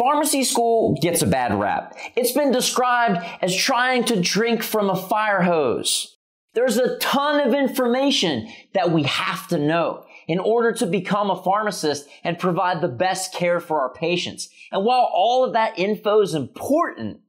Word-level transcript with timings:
Pharmacy 0.00 0.44
school 0.44 0.96
gets 1.02 1.20
a 1.20 1.26
bad 1.26 1.52
rap. 1.52 1.94
It's 2.16 2.32
been 2.32 2.52
described 2.52 3.22
as 3.42 3.54
trying 3.54 4.04
to 4.04 4.18
drink 4.18 4.62
from 4.62 4.88
a 4.88 4.96
fire 4.96 5.42
hose. 5.42 6.16
There's 6.54 6.78
a 6.78 6.96
ton 7.00 7.46
of 7.46 7.52
information 7.52 8.48
that 8.72 8.92
we 8.92 9.02
have 9.02 9.46
to 9.48 9.58
know 9.58 10.06
in 10.26 10.38
order 10.38 10.72
to 10.72 10.86
become 10.86 11.28
a 11.28 11.42
pharmacist 11.42 12.08
and 12.24 12.38
provide 12.38 12.80
the 12.80 12.88
best 12.88 13.34
care 13.34 13.60
for 13.60 13.78
our 13.78 13.92
patients. 13.92 14.48
And 14.72 14.86
while 14.86 15.06
all 15.12 15.44
of 15.44 15.52
that 15.52 15.78
info 15.78 16.22
is 16.22 16.34
important, 16.34 17.20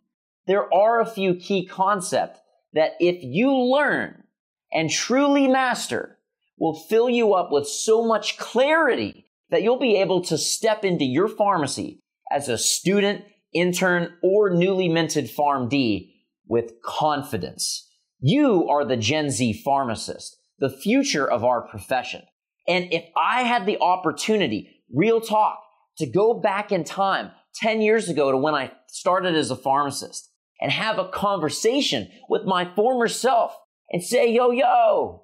there 0.47 0.73
are 0.73 1.01
a 1.01 1.05
few 1.05 1.35
key 1.35 1.65
concepts 1.65 2.39
that 2.71 2.93
if 3.01 3.21
you 3.21 3.53
learn 3.53 4.23
and 4.71 4.89
truly 4.89 5.45
master 5.45 6.19
will 6.57 6.79
fill 6.79 7.09
you 7.09 7.33
up 7.33 7.51
with 7.51 7.67
so 7.67 8.07
much 8.07 8.38
clarity 8.38 9.25
that 9.49 9.61
you'll 9.61 9.77
be 9.77 9.97
able 9.97 10.21
to 10.21 10.38
step 10.38 10.85
into 10.85 11.03
your 11.03 11.27
pharmacy 11.27 12.00
as 12.32 12.50
a 12.50 12.57
student, 12.57 13.23
intern, 13.54 14.14
or 14.23 14.50
newly 14.50 14.87
minted 14.87 15.25
PharmD 15.25 16.11
with 16.47 16.74
confidence. 16.83 17.89
You 18.19 18.68
are 18.69 18.86
the 18.86 18.97
Gen 18.97 19.29
Z 19.29 19.61
pharmacist, 19.64 20.38
the 20.60 20.69
future 20.69 21.29
of 21.29 21.43
our 21.43 21.61
profession. 21.61 22.21
And 22.68 22.91
if 22.91 23.05
I 23.18 23.43
had 23.43 23.65
the 23.65 23.79
opportunity, 23.79 24.83
real 24.93 25.21
talk, 25.21 25.60
to 25.97 26.05
go 26.05 26.33
back 26.33 26.71
in 26.71 26.83
time 26.83 27.32
10 27.55 27.82
years 27.82 28.10
ago 28.10 28.32
to 28.32 28.38
when 28.38 28.55
I 28.55 28.71
started 28.88 29.36
as 29.36 29.52
a 29.52 29.55
pharmacist 29.55 30.29
and 30.60 30.71
have 30.71 31.00
a 31.00 31.10
conversation 31.10 32.09
with 32.30 32.44
my 32.45 32.66
former 32.75 33.08
self 33.08 33.55
and 33.89 34.03
say, 34.03 34.31
yo, 34.31 34.52
yo, 34.52 35.23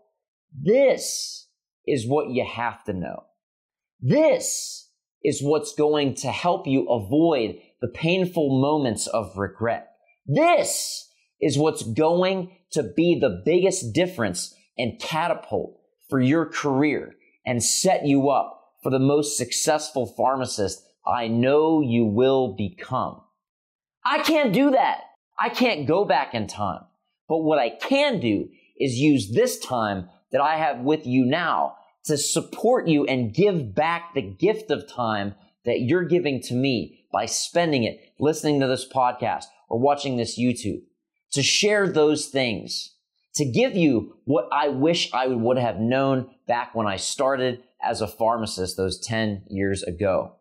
this 0.52 1.48
is 1.86 2.08
what 2.08 2.30
you 2.30 2.44
have 2.44 2.84
to 2.86 2.94
know. 2.94 3.24
This 4.02 4.87
is 5.28 5.44
what's 5.44 5.76
going 5.76 6.14
to 6.16 6.32
help 6.32 6.66
you 6.66 6.88
avoid 6.88 7.58
the 7.82 7.88
painful 7.90 8.62
moments 8.62 9.08
of 9.08 9.38
regret. 9.38 9.90
This 10.26 11.12
is 11.42 11.58
what's 11.58 11.84
going 11.84 12.56
to 12.72 12.84
be 12.96 13.20
the 13.20 13.42
biggest 13.44 13.94
difference 13.94 14.56
and 14.78 14.98
catapult 15.02 15.82
for 16.10 16.22
your 16.22 16.46
career 16.46 17.16
and 17.46 17.62
set 17.62 18.06
you 18.06 18.30
up 18.30 18.72
for 18.82 18.90
the 18.90 19.00
most 19.00 19.38
successful 19.38 20.14
pharmacist 20.16 20.82
I 21.06 21.28
know 21.28 21.82
you 21.82 22.06
will 22.06 22.56
become. 22.56 23.20
I 24.06 24.20
can't 24.20 24.54
do 24.54 24.72
that. 24.72 25.02
I 25.38 25.50
can't 25.50 25.86
go 25.86 26.06
back 26.06 26.36
in 26.36 26.48
time. 26.48 26.84
But 27.28 27.40
what 27.40 27.60
I 27.60 27.72
can 27.72 28.22
do 28.22 28.48
is 28.80 28.96
use 28.96 29.30
this 29.34 29.60
time 29.60 30.08
that 30.32 30.40
I 30.40 30.56
have 30.56 30.80
with 30.80 31.06
you 31.06 31.26
now 31.26 31.77
to 32.08 32.18
support 32.18 32.88
you 32.88 33.06
and 33.06 33.34
give 33.34 33.74
back 33.74 34.14
the 34.14 34.22
gift 34.22 34.72
of 34.72 34.92
time 34.92 35.36
that 35.66 35.82
you're 35.82 36.06
giving 36.06 36.42
to 36.42 36.54
me 36.54 37.06
by 37.12 37.26
spending 37.26 37.84
it 37.84 38.00
listening 38.20 38.60
to 38.60 38.68
this 38.68 38.88
podcast 38.88 39.46
or 39.70 39.80
watching 39.80 40.18
this 40.18 40.40
YouTube. 40.40 40.82
To 41.34 41.44
share 41.44 41.88
those 41.88 42.28
things, 42.28 42.96
to 43.36 43.46
give 43.46 43.76
you 43.76 44.16
what 44.26 44.48
I 44.52 44.70
wish 44.70 45.14
I 45.14 45.28
would 45.28 45.58
have 45.58 45.80
known 45.80 46.30
back 46.48 46.74
when 46.74 46.88
I 46.88 46.96
started 46.96 47.62
as 47.84 48.02
a 48.02 48.08
pharmacist 48.08 48.78
those 48.78 49.00
10 49.00 49.44
years 49.50 49.84
ago. 49.84 50.34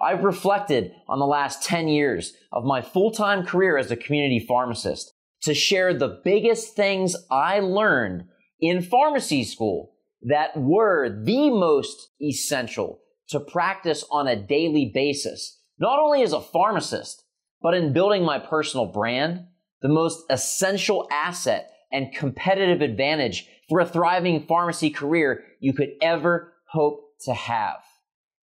I've 0.00 0.24
reflected 0.24 0.92
on 1.08 1.18
the 1.18 1.26
last 1.26 1.62
10 1.62 1.88
years 1.88 2.34
of 2.52 2.64
my 2.64 2.82
full-time 2.82 3.46
career 3.46 3.78
as 3.78 3.90
a 3.90 3.96
community 3.96 4.44
pharmacist 4.46 5.12
to 5.42 5.54
share 5.54 5.94
the 5.94 6.20
biggest 6.22 6.74
things 6.74 7.16
I 7.30 7.60
learned 7.60 8.24
in 8.60 8.82
pharmacy 8.82 9.44
school 9.44 9.95
that 10.26 10.56
were 10.56 11.08
the 11.24 11.50
most 11.50 12.08
essential 12.20 13.00
to 13.28 13.40
practice 13.40 14.04
on 14.10 14.26
a 14.26 14.36
daily 14.36 14.90
basis, 14.92 15.60
not 15.78 15.98
only 15.98 16.22
as 16.22 16.32
a 16.32 16.40
pharmacist, 16.40 17.24
but 17.62 17.74
in 17.74 17.92
building 17.92 18.24
my 18.24 18.38
personal 18.38 18.86
brand, 18.86 19.46
the 19.82 19.88
most 19.88 20.24
essential 20.28 21.08
asset 21.12 21.70
and 21.92 22.14
competitive 22.14 22.82
advantage 22.82 23.48
for 23.68 23.80
a 23.80 23.86
thriving 23.86 24.44
pharmacy 24.46 24.90
career 24.90 25.44
you 25.60 25.72
could 25.72 25.90
ever 26.02 26.52
hope 26.70 27.00
to 27.24 27.32
have. 27.32 27.78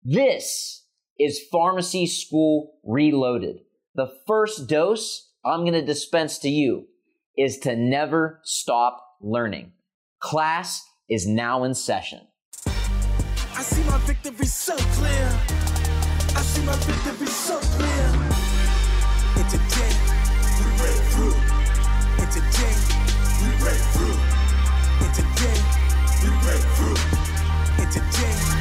This 0.05 0.85
is 1.19 1.43
Pharmacy 1.51 2.07
School 2.07 2.75
Reloaded. 2.85 3.57
The 3.95 4.13
first 4.27 4.69
dose 4.69 5.33
I'm 5.45 5.61
going 5.61 5.73
to 5.75 5.85
dispense 5.85 6.39
to 6.39 6.49
you 6.49 6.87
is 7.37 7.59
to 7.59 7.77
never 7.77 8.41
stop 8.45 9.05
learning. 9.21 9.73
Class 10.21 10.83
is 11.09 11.27
now 11.27 11.65
in 11.65 11.75
session. 11.75 12.21
I 12.67 13.63
see 13.63 13.85
my 13.85 13.99
victory 13.99 14.47
so 14.47 14.75
clear. 14.75 15.41
I 16.37 16.41
see 16.41 16.65
my 16.65 16.75
victory 16.77 17.27
so 17.27 17.59
clear. 17.59 18.07
And 19.37 19.51
today, 19.51 19.93
we 20.59 20.65
break 20.79 21.01
through. 21.13 21.35
And 22.19 22.31
today, 22.33 22.75
we 23.43 23.49
break 23.61 23.83
through. 23.93 24.17
And 25.05 25.15
today, 25.15 25.61
we 26.23 26.31
break 26.41 26.65
through. 26.73 26.97
And 27.83 27.93
today. 27.93 28.55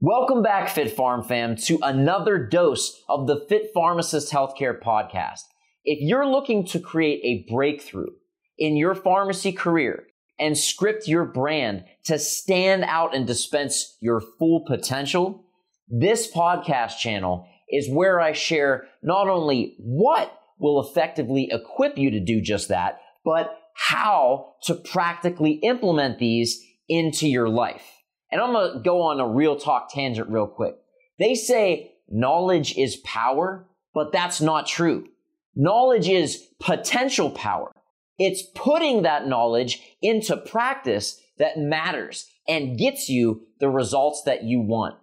Welcome 0.00 0.42
back, 0.42 0.68
Fit 0.68 0.94
Farm 0.94 1.24
fam, 1.24 1.56
to 1.64 1.80
another 1.82 2.38
dose 2.38 3.02
of 3.08 3.26
the 3.26 3.44
Fit 3.48 3.70
Pharmacist 3.74 4.32
Healthcare 4.32 4.80
Podcast. 4.80 5.42
If 5.82 5.98
you're 6.00 6.26
looking 6.26 6.64
to 6.66 6.78
create 6.78 7.20
a 7.24 7.50
breakthrough 7.52 8.10
in 8.56 8.76
your 8.76 8.94
pharmacy 8.94 9.50
career, 9.50 10.06
and 10.38 10.56
script 10.56 11.08
your 11.08 11.24
brand 11.24 11.84
to 12.04 12.18
stand 12.18 12.84
out 12.84 13.14
and 13.14 13.26
dispense 13.26 13.96
your 14.00 14.20
full 14.20 14.64
potential, 14.66 15.44
this 15.88 16.30
podcast 16.30 16.98
channel 16.98 17.46
is 17.70 17.90
where 17.90 18.20
I 18.20 18.32
share 18.32 18.86
not 19.02 19.28
only 19.28 19.76
what 19.78 20.32
will 20.58 20.80
effectively 20.80 21.48
equip 21.50 21.98
you 21.98 22.10
to 22.10 22.20
do 22.20 22.40
just 22.40 22.68
that, 22.68 23.00
but 23.24 23.58
how 23.74 24.54
to 24.62 24.74
practically 24.74 25.52
implement 25.52 26.18
these 26.18 26.62
into 26.88 27.28
your 27.28 27.48
life. 27.48 27.82
And 28.30 28.40
I'm 28.40 28.52
going 28.52 28.74
to 28.74 28.80
go 28.80 29.02
on 29.02 29.20
a 29.20 29.28
real 29.28 29.56
talk 29.56 29.92
tangent 29.92 30.30
real 30.30 30.46
quick. 30.46 30.76
They 31.18 31.34
say 31.34 31.92
knowledge 32.08 32.76
is 32.76 32.96
power, 32.96 33.66
but 33.94 34.12
that's 34.12 34.40
not 34.40 34.66
true. 34.66 35.08
Knowledge 35.54 36.08
is 36.08 36.46
potential 36.60 37.30
power. 37.30 37.72
It's 38.18 38.42
putting 38.54 39.02
that 39.02 39.26
knowledge 39.26 39.80
into 40.00 40.36
practice 40.36 41.20
that 41.38 41.58
matters 41.58 42.26
and 42.48 42.78
gets 42.78 43.08
you 43.08 43.42
the 43.60 43.68
results 43.68 44.22
that 44.22 44.44
you 44.44 44.60
want. 44.60 44.96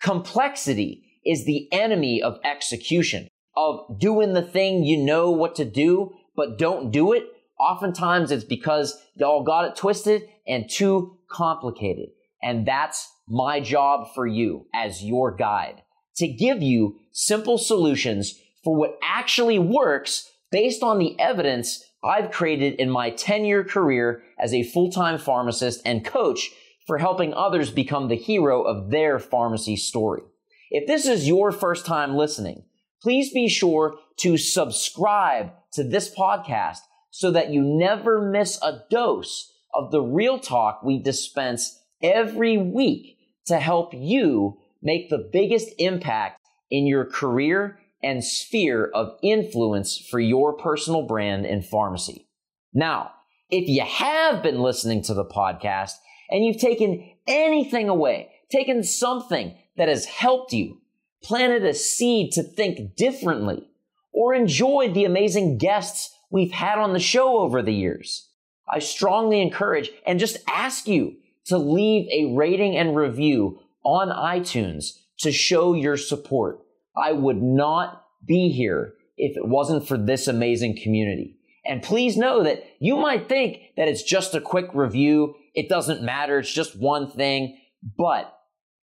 Complexity 0.00 1.04
is 1.24 1.44
the 1.44 1.68
enemy 1.72 2.22
of 2.22 2.38
execution, 2.44 3.28
of 3.56 3.98
doing 3.98 4.32
the 4.32 4.42
thing 4.42 4.84
you 4.84 4.96
know 4.96 5.30
what 5.30 5.54
to 5.56 5.64
do, 5.64 6.14
but 6.36 6.58
don't 6.58 6.90
do 6.90 7.12
it. 7.12 7.24
Oftentimes 7.58 8.30
it's 8.30 8.44
because 8.44 9.00
y'all 9.14 9.42
got 9.42 9.64
it 9.64 9.76
twisted 9.76 10.28
and 10.46 10.70
too 10.70 11.18
complicated. 11.30 12.08
And 12.42 12.66
that's 12.66 13.10
my 13.28 13.60
job 13.60 14.14
for 14.14 14.26
you 14.26 14.66
as 14.74 15.02
your 15.02 15.34
guide 15.34 15.82
to 16.16 16.28
give 16.28 16.62
you 16.62 16.96
simple 17.12 17.58
solutions 17.58 18.38
for 18.64 18.74
what 18.76 18.98
actually 19.02 19.58
works 19.58 20.27
based 20.50 20.82
on 20.82 20.98
the 20.98 21.18
evidence 21.18 21.84
I've 22.02 22.30
created 22.30 22.74
in 22.74 22.90
my 22.90 23.10
10 23.10 23.44
year 23.44 23.64
career 23.64 24.22
as 24.38 24.54
a 24.54 24.62
full 24.62 24.90
time 24.90 25.18
pharmacist 25.18 25.82
and 25.84 26.04
coach 26.04 26.50
for 26.86 26.98
helping 26.98 27.34
others 27.34 27.70
become 27.70 28.08
the 28.08 28.16
hero 28.16 28.62
of 28.62 28.90
their 28.90 29.18
pharmacy 29.18 29.76
story. 29.76 30.22
If 30.70 30.86
this 30.86 31.06
is 31.06 31.28
your 31.28 31.52
first 31.52 31.86
time 31.86 32.16
listening, 32.16 32.64
please 33.02 33.32
be 33.32 33.48
sure 33.48 33.96
to 34.18 34.36
subscribe 34.36 35.52
to 35.72 35.84
this 35.84 36.14
podcast 36.14 36.78
so 37.10 37.30
that 37.30 37.50
you 37.50 37.62
never 37.62 38.30
miss 38.30 38.58
a 38.62 38.80
dose 38.90 39.52
of 39.74 39.90
the 39.90 40.00
real 40.00 40.38
talk 40.38 40.82
we 40.82 41.02
dispense 41.02 41.80
every 42.02 42.56
week 42.56 43.18
to 43.46 43.58
help 43.58 43.92
you 43.94 44.58
make 44.82 45.10
the 45.10 45.28
biggest 45.32 45.68
impact 45.78 46.40
in 46.70 46.86
your 46.86 47.04
career 47.04 47.78
and 48.02 48.24
sphere 48.24 48.90
of 48.94 49.18
influence 49.22 49.98
for 49.98 50.20
your 50.20 50.52
personal 50.56 51.02
brand 51.02 51.46
in 51.46 51.62
pharmacy. 51.62 52.28
Now, 52.72 53.12
if 53.50 53.68
you 53.68 53.82
have 53.82 54.42
been 54.42 54.60
listening 54.60 55.02
to 55.04 55.14
the 55.14 55.24
podcast 55.24 55.92
and 56.30 56.44
you've 56.44 56.60
taken 56.60 57.12
anything 57.26 57.88
away, 57.88 58.30
taken 58.50 58.82
something 58.82 59.56
that 59.76 59.88
has 59.88 60.04
helped 60.04 60.52
you, 60.52 60.80
planted 61.22 61.64
a 61.64 61.74
seed 61.74 62.32
to 62.32 62.42
think 62.42 62.96
differently, 62.96 63.68
or 64.12 64.34
enjoyed 64.34 64.94
the 64.94 65.04
amazing 65.04 65.58
guests 65.58 66.14
we've 66.30 66.52
had 66.52 66.78
on 66.78 66.92
the 66.92 66.98
show 66.98 67.38
over 67.38 67.62
the 67.62 67.74
years, 67.74 68.28
I 68.68 68.80
strongly 68.80 69.40
encourage 69.40 69.90
and 70.06 70.20
just 70.20 70.38
ask 70.46 70.86
you 70.86 71.16
to 71.46 71.56
leave 71.56 72.08
a 72.10 72.34
rating 72.34 72.76
and 72.76 72.94
review 72.94 73.60
on 73.82 74.08
iTunes 74.08 74.98
to 75.18 75.32
show 75.32 75.72
your 75.72 75.96
support. 75.96 76.60
I 76.98 77.12
would 77.12 77.42
not 77.42 78.04
be 78.26 78.50
here 78.50 78.94
if 79.16 79.36
it 79.36 79.46
wasn't 79.46 79.86
for 79.86 79.96
this 79.96 80.28
amazing 80.28 80.78
community. 80.82 81.36
And 81.64 81.82
please 81.82 82.16
know 82.16 82.42
that 82.44 82.62
you 82.80 82.96
might 82.96 83.28
think 83.28 83.58
that 83.76 83.88
it's 83.88 84.02
just 84.02 84.34
a 84.34 84.40
quick 84.40 84.70
review. 84.72 85.34
It 85.54 85.68
doesn't 85.68 86.02
matter. 86.02 86.38
It's 86.38 86.52
just 86.52 86.78
one 86.78 87.10
thing, 87.10 87.58
but 87.96 88.32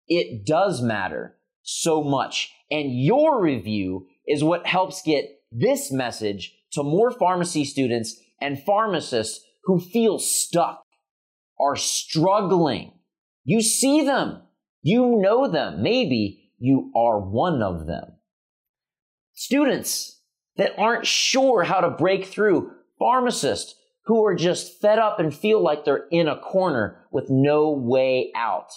it 0.08 0.44
does 0.44 0.82
matter 0.82 1.36
so 1.62 2.02
much. 2.02 2.52
And 2.70 2.90
your 2.90 3.40
review 3.40 4.06
is 4.26 4.42
what 4.42 4.66
helps 4.66 5.02
get 5.02 5.26
this 5.52 5.92
message 5.92 6.56
to 6.72 6.82
more 6.82 7.10
pharmacy 7.10 7.64
students 7.64 8.18
and 8.40 8.62
pharmacists 8.62 9.44
who 9.64 9.78
feel 9.78 10.18
stuck, 10.18 10.82
are 11.60 11.76
struggling. 11.76 12.92
You 13.44 13.62
see 13.62 14.04
them. 14.04 14.42
You 14.82 15.20
know 15.20 15.48
them. 15.48 15.82
Maybe 15.82 16.41
you 16.62 16.92
are 16.94 17.18
one 17.18 17.60
of 17.60 17.86
them. 17.86 18.04
Students 19.32 20.20
that 20.56 20.78
aren't 20.78 21.06
sure 21.06 21.64
how 21.64 21.80
to 21.80 21.90
break 21.90 22.26
through, 22.26 22.70
pharmacists 22.98 23.74
who 24.04 24.24
are 24.24 24.36
just 24.36 24.80
fed 24.80 24.98
up 24.98 25.18
and 25.18 25.34
feel 25.34 25.60
like 25.60 25.84
they're 25.84 26.06
in 26.12 26.28
a 26.28 26.38
corner 26.38 27.04
with 27.10 27.28
no 27.28 27.70
way 27.70 28.30
out. 28.36 28.70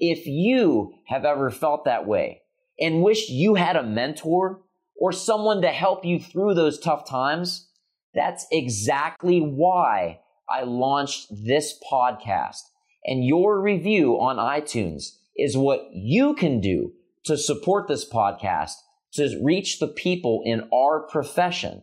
If 0.00 0.26
you 0.26 0.94
have 1.06 1.24
ever 1.24 1.50
felt 1.50 1.84
that 1.84 2.06
way 2.06 2.42
and 2.80 3.02
wished 3.02 3.30
you 3.30 3.54
had 3.54 3.76
a 3.76 3.82
mentor 3.82 4.62
or 4.98 5.12
someone 5.12 5.62
to 5.62 5.68
help 5.68 6.04
you 6.04 6.18
through 6.18 6.54
those 6.54 6.78
tough 6.78 7.08
times, 7.08 7.68
that's 8.14 8.46
exactly 8.50 9.40
why 9.40 10.20
I 10.50 10.64
launched 10.64 11.28
this 11.30 11.78
podcast. 11.90 12.62
And 13.04 13.24
your 13.24 13.60
review 13.60 14.14
on 14.14 14.38
iTunes 14.38 15.12
is 15.38 15.56
what 15.56 15.88
you 15.92 16.34
can 16.34 16.60
do 16.60 16.92
to 17.24 17.36
support 17.36 17.88
this 17.88 18.08
podcast 18.08 18.74
to 19.12 19.40
reach 19.42 19.78
the 19.78 19.88
people 19.88 20.42
in 20.44 20.68
our 20.72 21.06
profession 21.06 21.82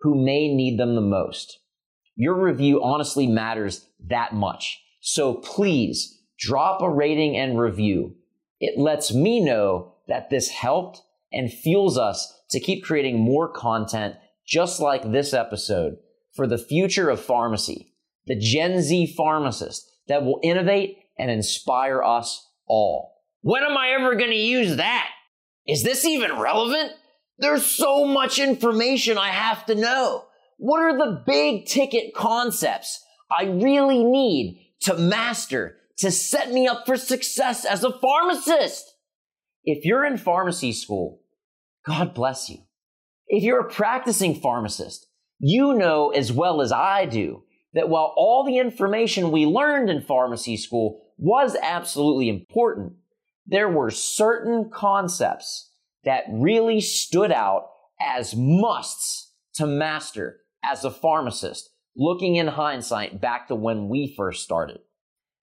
who 0.00 0.14
may 0.14 0.54
need 0.54 0.78
them 0.78 0.94
the 0.94 1.00
most. 1.00 1.58
Your 2.16 2.40
review 2.40 2.82
honestly 2.82 3.26
matters 3.26 3.86
that 4.06 4.34
much. 4.34 4.82
So 5.00 5.34
please 5.34 6.20
drop 6.38 6.82
a 6.82 6.90
rating 6.90 7.36
and 7.36 7.58
review. 7.58 8.14
It 8.60 8.78
lets 8.78 9.12
me 9.12 9.40
know 9.40 9.94
that 10.08 10.30
this 10.30 10.50
helped 10.50 11.00
and 11.32 11.52
fuels 11.52 11.98
us 11.98 12.42
to 12.50 12.60
keep 12.60 12.84
creating 12.84 13.18
more 13.18 13.48
content 13.48 14.16
just 14.46 14.80
like 14.80 15.10
this 15.10 15.32
episode 15.32 15.96
for 16.34 16.46
the 16.46 16.58
future 16.58 17.08
of 17.08 17.20
pharmacy, 17.20 17.94
the 18.26 18.38
Gen 18.38 18.82
Z 18.82 19.14
pharmacist 19.16 19.90
that 20.08 20.22
will 20.22 20.40
innovate 20.42 20.98
and 21.18 21.30
inspire 21.30 22.02
us 22.02 22.50
all. 22.66 23.14
When 23.42 23.62
am 23.62 23.76
I 23.76 23.90
ever 23.90 24.14
going 24.14 24.30
to 24.30 24.36
use 24.36 24.76
that? 24.76 25.10
Is 25.66 25.82
this 25.82 26.04
even 26.04 26.38
relevant? 26.38 26.92
There's 27.38 27.66
so 27.66 28.06
much 28.06 28.38
information 28.38 29.18
I 29.18 29.28
have 29.28 29.66
to 29.66 29.74
know. 29.74 30.24
What 30.58 30.82
are 30.82 30.96
the 30.96 31.22
big 31.26 31.66
ticket 31.66 32.14
concepts 32.14 33.04
I 33.30 33.44
really 33.44 34.04
need 34.04 34.60
to 34.82 34.96
master 34.96 35.76
to 35.98 36.10
set 36.10 36.52
me 36.52 36.66
up 36.66 36.86
for 36.86 36.96
success 36.96 37.64
as 37.64 37.84
a 37.84 37.98
pharmacist? 37.98 38.84
If 39.64 39.84
you're 39.84 40.04
in 40.04 40.16
pharmacy 40.16 40.72
school, 40.72 41.22
God 41.86 42.14
bless 42.14 42.48
you. 42.48 42.58
If 43.26 43.42
you're 43.42 43.66
a 43.66 43.70
practicing 43.70 44.40
pharmacist, 44.40 45.06
you 45.38 45.74
know 45.74 46.10
as 46.10 46.30
well 46.30 46.60
as 46.60 46.70
I 46.72 47.06
do 47.06 47.42
that 47.72 47.88
while 47.88 48.12
all 48.16 48.44
the 48.44 48.58
information 48.58 49.32
we 49.32 49.46
learned 49.46 49.90
in 49.90 50.02
pharmacy 50.02 50.56
school 50.56 51.03
was 51.16 51.56
absolutely 51.62 52.28
important, 52.28 52.94
there 53.46 53.68
were 53.68 53.90
certain 53.90 54.70
concepts 54.70 55.70
that 56.04 56.24
really 56.30 56.80
stood 56.80 57.32
out 57.32 57.68
as 58.00 58.34
musts 58.34 59.32
to 59.54 59.66
master 59.66 60.40
as 60.64 60.84
a 60.84 60.90
pharmacist, 60.90 61.70
looking 61.96 62.36
in 62.36 62.48
hindsight 62.48 63.20
back 63.20 63.48
to 63.48 63.54
when 63.54 63.88
we 63.88 64.14
first 64.16 64.42
started. 64.42 64.80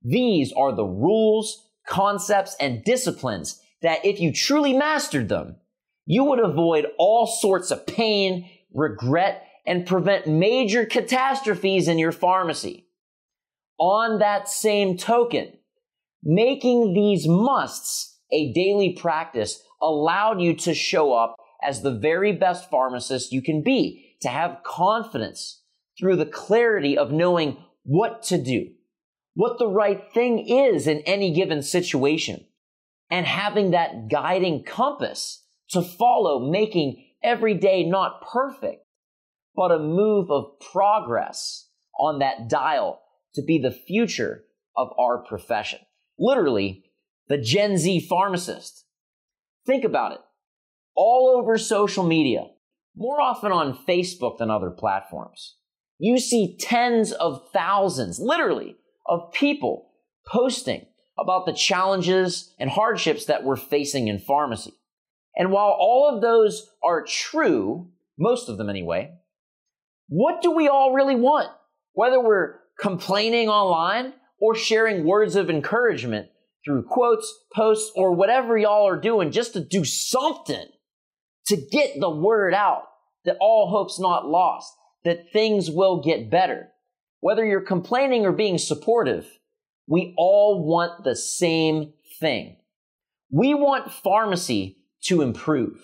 These 0.03 0.53
are 0.53 0.73
the 0.73 0.85
rules, 0.85 1.67
concepts, 1.87 2.55
and 2.59 2.83
disciplines 2.83 3.59
that 3.81 4.05
if 4.05 4.19
you 4.19 4.31
truly 4.31 4.73
mastered 4.73 5.29
them, 5.29 5.55
you 6.05 6.23
would 6.23 6.39
avoid 6.39 6.85
all 6.97 7.25
sorts 7.25 7.71
of 7.71 7.87
pain, 7.87 8.49
regret, 8.71 9.47
and 9.65 9.87
prevent 9.87 10.27
major 10.27 10.85
catastrophes 10.85 11.87
in 11.87 11.97
your 11.97 12.11
pharmacy. 12.11 12.84
On 13.77 14.19
that 14.19 14.47
same 14.47 14.97
token, 14.97 15.53
making 16.23 16.93
these 16.93 17.27
musts 17.27 18.19
a 18.31 18.53
daily 18.53 18.93
practice 18.93 19.61
allowed 19.81 20.41
you 20.41 20.55
to 20.55 20.73
show 20.73 21.13
up 21.13 21.35
as 21.63 21.81
the 21.81 21.97
very 21.97 22.31
best 22.31 22.69
pharmacist 22.69 23.31
you 23.31 23.41
can 23.41 23.61
be, 23.61 24.15
to 24.21 24.29
have 24.29 24.63
confidence 24.63 25.61
through 25.99 26.15
the 26.15 26.25
clarity 26.25 26.97
of 26.97 27.11
knowing 27.11 27.57
what 27.83 28.23
to 28.23 28.41
do, 28.41 28.69
what 29.33 29.59
the 29.59 29.67
right 29.67 30.11
thing 30.13 30.47
is 30.47 30.87
in 30.87 30.99
any 31.01 31.33
given 31.33 31.61
situation, 31.61 32.45
and 33.09 33.25
having 33.25 33.71
that 33.71 34.09
guiding 34.09 34.63
compass 34.63 35.43
to 35.69 35.81
follow, 35.81 36.39
making 36.49 37.03
every 37.23 37.53
day 37.53 37.83
not 37.83 38.21
perfect, 38.21 38.83
but 39.55 39.71
a 39.71 39.79
move 39.79 40.31
of 40.31 40.59
progress 40.59 41.69
on 41.99 42.19
that 42.19 42.49
dial 42.49 43.01
to 43.35 43.43
be 43.43 43.57
the 43.57 43.71
future 43.71 44.43
of 44.75 44.89
our 44.97 45.19
profession. 45.19 45.79
Literally, 46.17 46.85
the 47.27 47.37
Gen 47.37 47.77
Z 47.77 48.07
pharmacist. 48.07 48.85
Think 49.65 49.83
about 49.83 50.13
it. 50.13 50.19
All 50.95 51.35
over 51.37 51.57
social 51.57 52.03
media, 52.03 52.47
more 52.95 53.19
often 53.19 53.51
on 53.51 53.77
Facebook 53.87 54.37
than 54.37 54.49
other 54.49 54.69
platforms, 54.69 55.55
you 55.97 56.19
see 56.19 56.57
tens 56.57 57.11
of 57.11 57.49
thousands, 57.51 58.19
literally, 58.19 58.75
of 59.07 59.31
people 59.31 59.91
posting 60.27 60.85
about 61.17 61.45
the 61.45 61.53
challenges 61.53 62.53
and 62.59 62.69
hardships 62.69 63.25
that 63.25 63.43
we're 63.43 63.55
facing 63.55 64.07
in 64.07 64.19
pharmacy. 64.19 64.73
And 65.37 65.51
while 65.51 65.75
all 65.77 66.09
of 66.13 66.21
those 66.21 66.69
are 66.83 67.05
true, 67.05 67.89
most 68.17 68.49
of 68.49 68.57
them 68.57 68.69
anyway, 68.69 69.13
what 70.07 70.41
do 70.41 70.51
we 70.51 70.67
all 70.67 70.93
really 70.93 71.15
want? 71.15 71.49
Whether 71.93 72.21
we're 72.21 72.55
complaining 72.79 73.49
online 73.49 74.13
or 74.39 74.55
sharing 74.55 75.05
words 75.05 75.35
of 75.35 75.49
encouragement 75.49 76.27
through 76.65 76.83
quotes, 76.83 77.33
posts, 77.53 77.91
or 77.95 78.13
whatever 78.13 78.57
y'all 78.57 78.87
are 78.87 78.99
doing 78.99 79.31
just 79.31 79.53
to 79.53 79.63
do 79.63 79.85
something 79.85 80.65
to 81.47 81.57
get 81.71 81.99
the 81.99 82.09
word 82.09 82.53
out 82.53 82.83
that 83.25 83.37
all 83.39 83.69
hope's 83.69 83.99
not 83.99 84.27
lost, 84.27 84.73
that 85.03 85.31
things 85.31 85.69
will 85.69 86.01
get 86.01 86.31
better. 86.31 86.69
Whether 87.19 87.45
you're 87.45 87.61
complaining 87.61 88.25
or 88.25 88.31
being 88.31 88.57
supportive, 88.57 89.27
we 89.87 90.13
all 90.17 90.65
want 90.65 91.03
the 91.03 91.15
same 91.15 91.93
thing. 92.19 92.57
We 93.31 93.53
want 93.53 93.91
pharmacy 93.91 94.77
to 95.05 95.21
improve. 95.21 95.79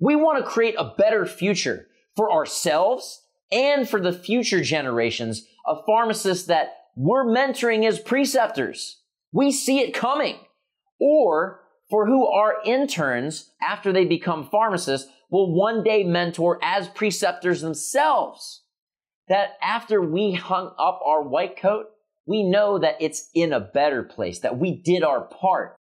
We 0.00 0.16
want 0.16 0.44
to 0.44 0.50
create 0.50 0.74
a 0.78 0.94
better 0.96 1.26
future 1.26 1.86
for 2.16 2.32
ourselves 2.32 3.22
and 3.50 3.88
for 3.88 4.00
the 4.00 4.12
future 4.12 4.62
generations 4.62 5.46
of 5.68 5.84
pharmacists 5.86 6.46
that 6.46 6.74
we're 6.96 7.24
mentoring 7.24 7.86
as 7.86 8.00
preceptors. 8.00 9.00
We 9.32 9.52
see 9.52 9.80
it 9.80 9.94
coming. 9.94 10.36
Or 10.98 11.60
for 11.90 12.06
who 12.06 12.26
our 12.26 12.56
interns, 12.64 13.52
after 13.62 13.92
they 13.92 14.04
become 14.04 14.48
pharmacists, 14.50 15.08
will 15.30 15.54
one 15.54 15.84
day 15.84 16.02
mentor 16.02 16.58
as 16.62 16.88
preceptors 16.88 17.60
themselves. 17.60 18.62
That 19.28 19.50
after 19.62 20.00
we 20.00 20.32
hung 20.32 20.74
up 20.78 21.00
our 21.04 21.22
white 21.22 21.56
coat, 21.60 21.86
we 22.26 22.42
know 22.42 22.78
that 22.78 22.96
it's 23.00 23.28
in 23.34 23.52
a 23.52 23.60
better 23.60 24.02
place, 24.02 24.40
that 24.40 24.58
we 24.58 24.82
did 24.82 25.02
our 25.02 25.20
part 25.22 25.76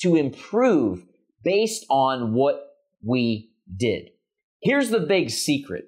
to 0.00 0.16
improve 0.16 1.04
based 1.42 1.86
on 1.88 2.34
what 2.34 2.60
we 3.04 3.52
did. 3.74 4.10
Here's 4.60 4.90
the 4.90 5.00
big 5.00 5.30
secret. 5.30 5.86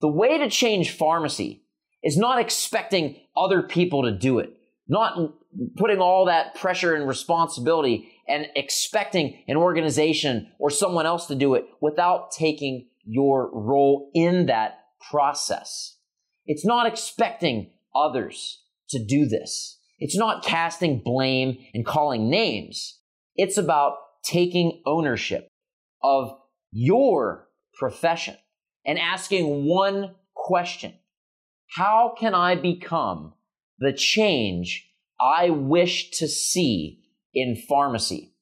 The 0.00 0.08
way 0.08 0.38
to 0.38 0.50
change 0.50 0.90
pharmacy 0.92 1.65
is 2.06 2.16
not 2.16 2.40
expecting 2.40 3.16
other 3.36 3.62
people 3.62 4.04
to 4.04 4.12
do 4.12 4.38
it, 4.38 4.56
not 4.86 5.18
putting 5.76 5.98
all 5.98 6.26
that 6.26 6.54
pressure 6.54 6.94
and 6.94 7.08
responsibility 7.08 8.12
and 8.28 8.46
expecting 8.54 9.42
an 9.48 9.56
organization 9.56 10.48
or 10.60 10.70
someone 10.70 11.04
else 11.04 11.26
to 11.26 11.34
do 11.34 11.54
it 11.54 11.66
without 11.80 12.30
taking 12.30 12.86
your 13.04 13.50
role 13.52 14.08
in 14.14 14.46
that 14.46 14.78
process. 15.10 15.96
It's 16.46 16.64
not 16.64 16.86
expecting 16.86 17.72
others 17.92 18.62
to 18.90 19.04
do 19.04 19.26
this. 19.26 19.80
It's 19.98 20.16
not 20.16 20.44
casting 20.44 21.02
blame 21.04 21.58
and 21.74 21.84
calling 21.84 22.30
names. 22.30 23.00
It's 23.34 23.58
about 23.58 23.96
taking 24.22 24.80
ownership 24.86 25.48
of 26.04 26.38
your 26.70 27.48
profession 27.74 28.36
and 28.84 28.96
asking 28.96 29.66
one 29.66 30.14
question 30.36 30.94
How 31.74 32.14
can 32.18 32.34
I 32.34 32.54
become 32.54 33.34
the 33.78 33.92
change 33.92 34.88
I 35.20 35.50
wish 35.50 36.10
to 36.12 36.28
see 36.28 37.00
in 37.34 37.56
pharmacy? 37.68 38.34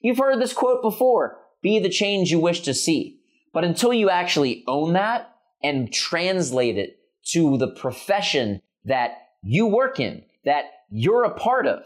You've 0.00 0.18
heard 0.18 0.40
this 0.40 0.52
quote 0.52 0.82
before 0.82 1.38
be 1.62 1.78
the 1.78 1.88
change 1.88 2.30
you 2.30 2.40
wish 2.40 2.60
to 2.62 2.74
see. 2.74 3.20
But 3.52 3.64
until 3.64 3.92
you 3.92 4.10
actually 4.10 4.64
own 4.66 4.94
that 4.94 5.34
and 5.62 5.92
translate 5.92 6.76
it 6.76 6.98
to 7.32 7.56
the 7.56 7.68
profession 7.68 8.60
that 8.84 9.12
you 9.42 9.66
work 9.66 10.00
in, 10.00 10.24
that 10.44 10.64
you're 10.90 11.24
a 11.24 11.34
part 11.34 11.66
of, 11.66 11.84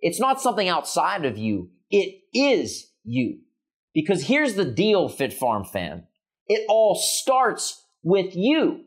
it's 0.00 0.20
not 0.20 0.40
something 0.40 0.68
outside 0.68 1.24
of 1.24 1.38
you. 1.38 1.70
It 1.90 2.20
is 2.34 2.90
you. 3.04 3.38
Because 3.94 4.26
here's 4.26 4.54
the 4.54 4.64
deal, 4.64 5.08
Fit 5.08 5.32
Farm 5.32 5.64
fan. 5.64 6.04
It 6.46 6.66
all 6.68 6.94
starts 6.94 7.86
with 8.02 8.36
you. 8.36 8.84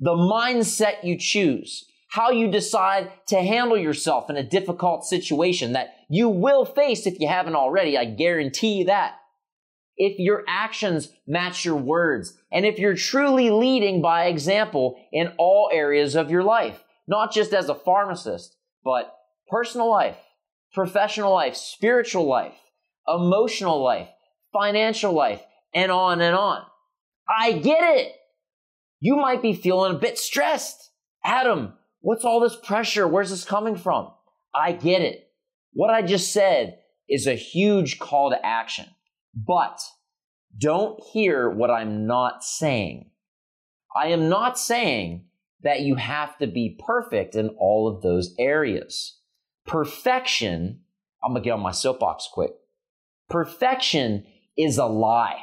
The 0.00 0.14
mindset 0.14 1.04
you 1.04 1.16
choose, 1.18 1.86
how 2.10 2.30
you 2.30 2.50
decide 2.50 3.10
to 3.28 3.42
handle 3.42 3.76
yourself 3.76 4.28
in 4.30 4.36
a 4.36 4.42
difficult 4.42 5.04
situation 5.04 5.72
that 5.72 5.94
you 6.08 6.28
will 6.28 6.64
face 6.64 7.06
if 7.06 7.18
you 7.20 7.28
haven't 7.28 7.56
already. 7.56 7.96
I 7.96 8.04
guarantee 8.04 8.74
you 8.74 8.84
that. 8.86 9.16
If 9.96 10.18
your 10.18 10.44
actions 10.48 11.10
match 11.26 11.64
your 11.64 11.76
words, 11.76 12.36
and 12.52 12.66
if 12.66 12.78
you're 12.78 12.96
truly 12.96 13.50
leading 13.50 14.02
by 14.02 14.26
example 14.26 14.96
in 15.12 15.32
all 15.38 15.70
areas 15.72 16.16
of 16.16 16.30
your 16.30 16.42
life, 16.42 16.82
not 17.06 17.32
just 17.32 17.52
as 17.52 17.68
a 17.68 17.74
pharmacist, 17.74 18.56
but 18.82 19.14
personal 19.48 19.88
life, 19.90 20.16
professional 20.72 21.32
life, 21.32 21.54
spiritual 21.54 22.26
life, 22.26 22.54
emotional 23.06 23.82
life, 23.82 24.08
financial 24.52 25.12
life, 25.12 25.42
and 25.74 25.92
on 25.92 26.20
and 26.20 26.34
on. 26.34 26.62
I 27.28 27.52
get 27.52 27.98
it. 27.98 28.12
You 29.04 29.16
might 29.16 29.42
be 29.42 29.52
feeling 29.52 29.94
a 29.94 29.98
bit 29.98 30.18
stressed. 30.18 30.90
Adam, 31.22 31.74
what's 32.00 32.24
all 32.24 32.40
this 32.40 32.56
pressure? 32.56 33.06
Where's 33.06 33.28
this 33.28 33.44
coming 33.44 33.76
from? 33.76 34.10
I 34.54 34.72
get 34.72 35.02
it. 35.02 35.28
What 35.74 35.92
I 35.92 36.00
just 36.00 36.32
said 36.32 36.78
is 37.06 37.26
a 37.26 37.34
huge 37.34 37.98
call 37.98 38.30
to 38.30 38.46
action. 38.46 38.86
But 39.34 39.78
don't 40.58 40.98
hear 41.12 41.50
what 41.50 41.70
I'm 41.70 42.06
not 42.06 42.44
saying. 42.44 43.10
I 43.94 44.06
am 44.06 44.30
not 44.30 44.58
saying 44.58 45.26
that 45.60 45.82
you 45.82 45.96
have 45.96 46.38
to 46.38 46.46
be 46.46 46.80
perfect 46.86 47.34
in 47.34 47.50
all 47.60 47.86
of 47.86 48.00
those 48.00 48.34
areas. 48.38 49.18
Perfection, 49.66 50.80
I'm 51.22 51.32
gonna 51.32 51.44
get 51.44 51.50
on 51.50 51.60
my 51.60 51.72
soapbox 51.72 52.30
quick. 52.32 52.52
Perfection 53.28 54.24
is 54.56 54.78
a 54.78 54.86
lie. 54.86 55.40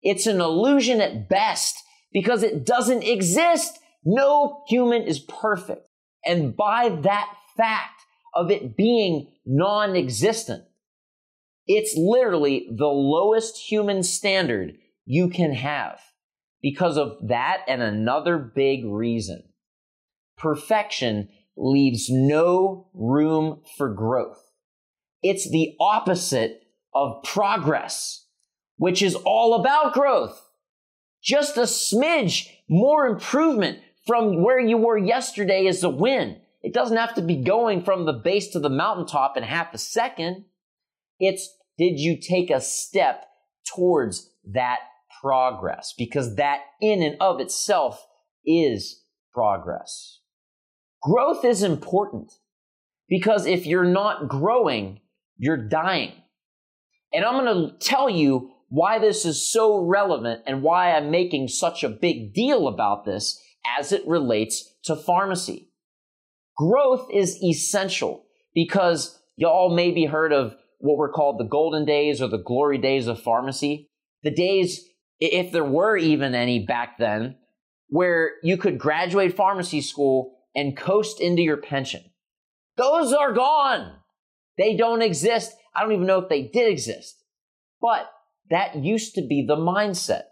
It's 0.00 0.26
an 0.26 0.40
illusion 0.40 1.02
at 1.02 1.28
best 1.28 1.82
because 2.16 2.42
it 2.42 2.64
doesn't 2.64 3.02
exist. 3.02 3.78
No 4.02 4.64
human 4.68 5.02
is 5.02 5.18
perfect. 5.18 5.86
And 6.24 6.56
by 6.56 6.88
that 7.02 7.30
fact 7.58 8.00
of 8.34 8.50
it 8.50 8.74
being 8.74 9.28
non 9.44 9.94
existent, 9.94 10.64
it's 11.66 11.94
literally 11.94 12.68
the 12.74 12.86
lowest 12.86 13.58
human 13.58 14.02
standard 14.02 14.78
you 15.04 15.28
can 15.28 15.52
have 15.52 16.00
because 16.62 16.96
of 16.96 17.18
that 17.28 17.58
and 17.68 17.82
another 17.82 18.38
big 18.38 18.86
reason. 18.86 19.42
Perfection 20.38 21.28
leaves 21.54 22.08
no 22.08 22.88
room 22.94 23.60
for 23.76 23.92
growth. 23.92 24.42
It's 25.22 25.50
the 25.50 25.74
opposite 25.78 26.62
of 26.94 27.22
progress, 27.24 28.24
which 28.78 29.02
is 29.02 29.14
all 29.16 29.52
about 29.60 29.92
growth. 29.92 30.45
Just 31.26 31.56
a 31.56 31.62
smidge 31.62 32.48
more 32.68 33.06
improvement 33.06 33.80
from 34.06 34.44
where 34.44 34.60
you 34.60 34.76
were 34.76 34.96
yesterday 34.96 35.66
is 35.66 35.82
a 35.82 35.90
win. 35.90 36.36
It 36.62 36.72
doesn't 36.72 36.96
have 36.96 37.14
to 37.14 37.22
be 37.22 37.42
going 37.42 37.82
from 37.82 38.06
the 38.06 38.12
base 38.12 38.48
to 38.48 38.60
the 38.60 38.70
mountaintop 38.70 39.36
in 39.36 39.42
half 39.42 39.74
a 39.74 39.78
second. 39.78 40.44
It's 41.18 41.48
did 41.76 41.98
you 41.98 42.18
take 42.18 42.50
a 42.50 42.60
step 42.60 43.24
towards 43.74 44.30
that 44.52 44.78
progress? 45.20 45.92
Because 45.98 46.36
that 46.36 46.60
in 46.80 47.02
and 47.02 47.16
of 47.20 47.40
itself 47.40 48.06
is 48.44 49.02
progress. 49.34 50.20
Growth 51.02 51.44
is 51.44 51.62
important 51.62 52.32
because 53.08 53.46
if 53.46 53.66
you're 53.66 53.84
not 53.84 54.28
growing, 54.28 55.00
you're 55.36 55.68
dying. 55.68 56.12
And 57.12 57.24
I'm 57.24 57.44
going 57.44 57.70
to 57.70 57.78
tell 57.78 58.08
you 58.08 58.50
why 58.68 58.98
this 58.98 59.24
is 59.24 59.50
so 59.50 59.78
relevant 59.78 60.42
and 60.46 60.62
why 60.62 60.92
I'm 60.92 61.10
making 61.10 61.48
such 61.48 61.84
a 61.84 61.88
big 61.88 62.32
deal 62.34 62.68
about 62.68 63.04
this 63.04 63.40
as 63.78 63.92
it 63.92 64.06
relates 64.06 64.74
to 64.84 64.96
pharmacy. 64.96 65.70
Growth 66.56 67.08
is 67.12 67.42
essential 67.42 68.24
because 68.54 69.20
y'all 69.36 69.74
maybe 69.74 70.06
heard 70.06 70.32
of 70.32 70.54
what 70.78 70.96
were 70.96 71.12
called 71.12 71.38
the 71.38 71.44
golden 71.44 71.84
days 71.84 72.20
or 72.20 72.28
the 72.28 72.42
glory 72.42 72.78
days 72.78 73.06
of 73.06 73.20
pharmacy. 73.20 73.90
The 74.22 74.30
days, 74.30 74.84
if 75.20 75.52
there 75.52 75.64
were 75.64 75.96
even 75.96 76.34
any 76.34 76.64
back 76.64 76.98
then, 76.98 77.36
where 77.88 78.32
you 78.42 78.56
could 78.56 78.78
graduate 78.78 79.36
pharmacy 79.36 79.80
school 79.80 80.38
and 80.54 80.76
coast 80.76 81.20
into 81.20 81.42
your 81.42 81.58
pension. 81.58 82.02
Those 82.76 83.12
are 83.12 83.32
gone. 83.32 83.92
They 84.58 84.76
don't 84.76 85.02
exist. 85.02 85.54
I 85.74 85.82
don't 85.82 85.92
even 85.92 86.06
know 86.06 86.18
if 86.18 86.28
they 86.28 86.42
did 86.42 86.70
exist. 86.70 87.22
But 87.80 88.10
that 88.50 88.76
used 88.76 89.14
to 89.14 89.22
be 89.22 89.44
the 89.46 89.56
mindset. 89.56 90.22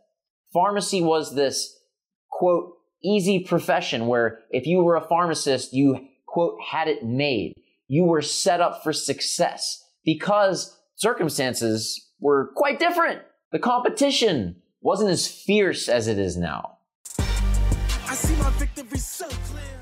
Pharmacy 0.53 1.03
was 1.03 1.35
this, 1.35 1.77
quote, 2.31 2.75
easy 3.03 3.41
profession 3.41 4.07
where 4.07 4.41
if 4.51 4.67
you 4.67 4.83
were 4.83 4.97
a 4.97 5.07
pharmacist, 5.07 5.73
you, 5.73 6.07
quote, 6.27 6.59
had 6.71 6.89
it 6.89 7.05
made. 7.05 7.55
You 7.89 8.05
were 8.05 8.23
set 8.23 8.61
up 8.61 8.83
for 8.83 8.93
success 8.93 9.85
because 10.05 10.79
circumstances 10.97 12.09
were 12.21 12.51
quite 12.57 12.79
different. 12.79 13.23
The 13.53 13.59
competition 13.59 14.57
wasn't 14.81 15.11
as 15.11 15.27
fierce 15.27 15.89
as 15.89 16.09
it 16.09 16.19
is 16.19 16.37
now. 16.37 16.79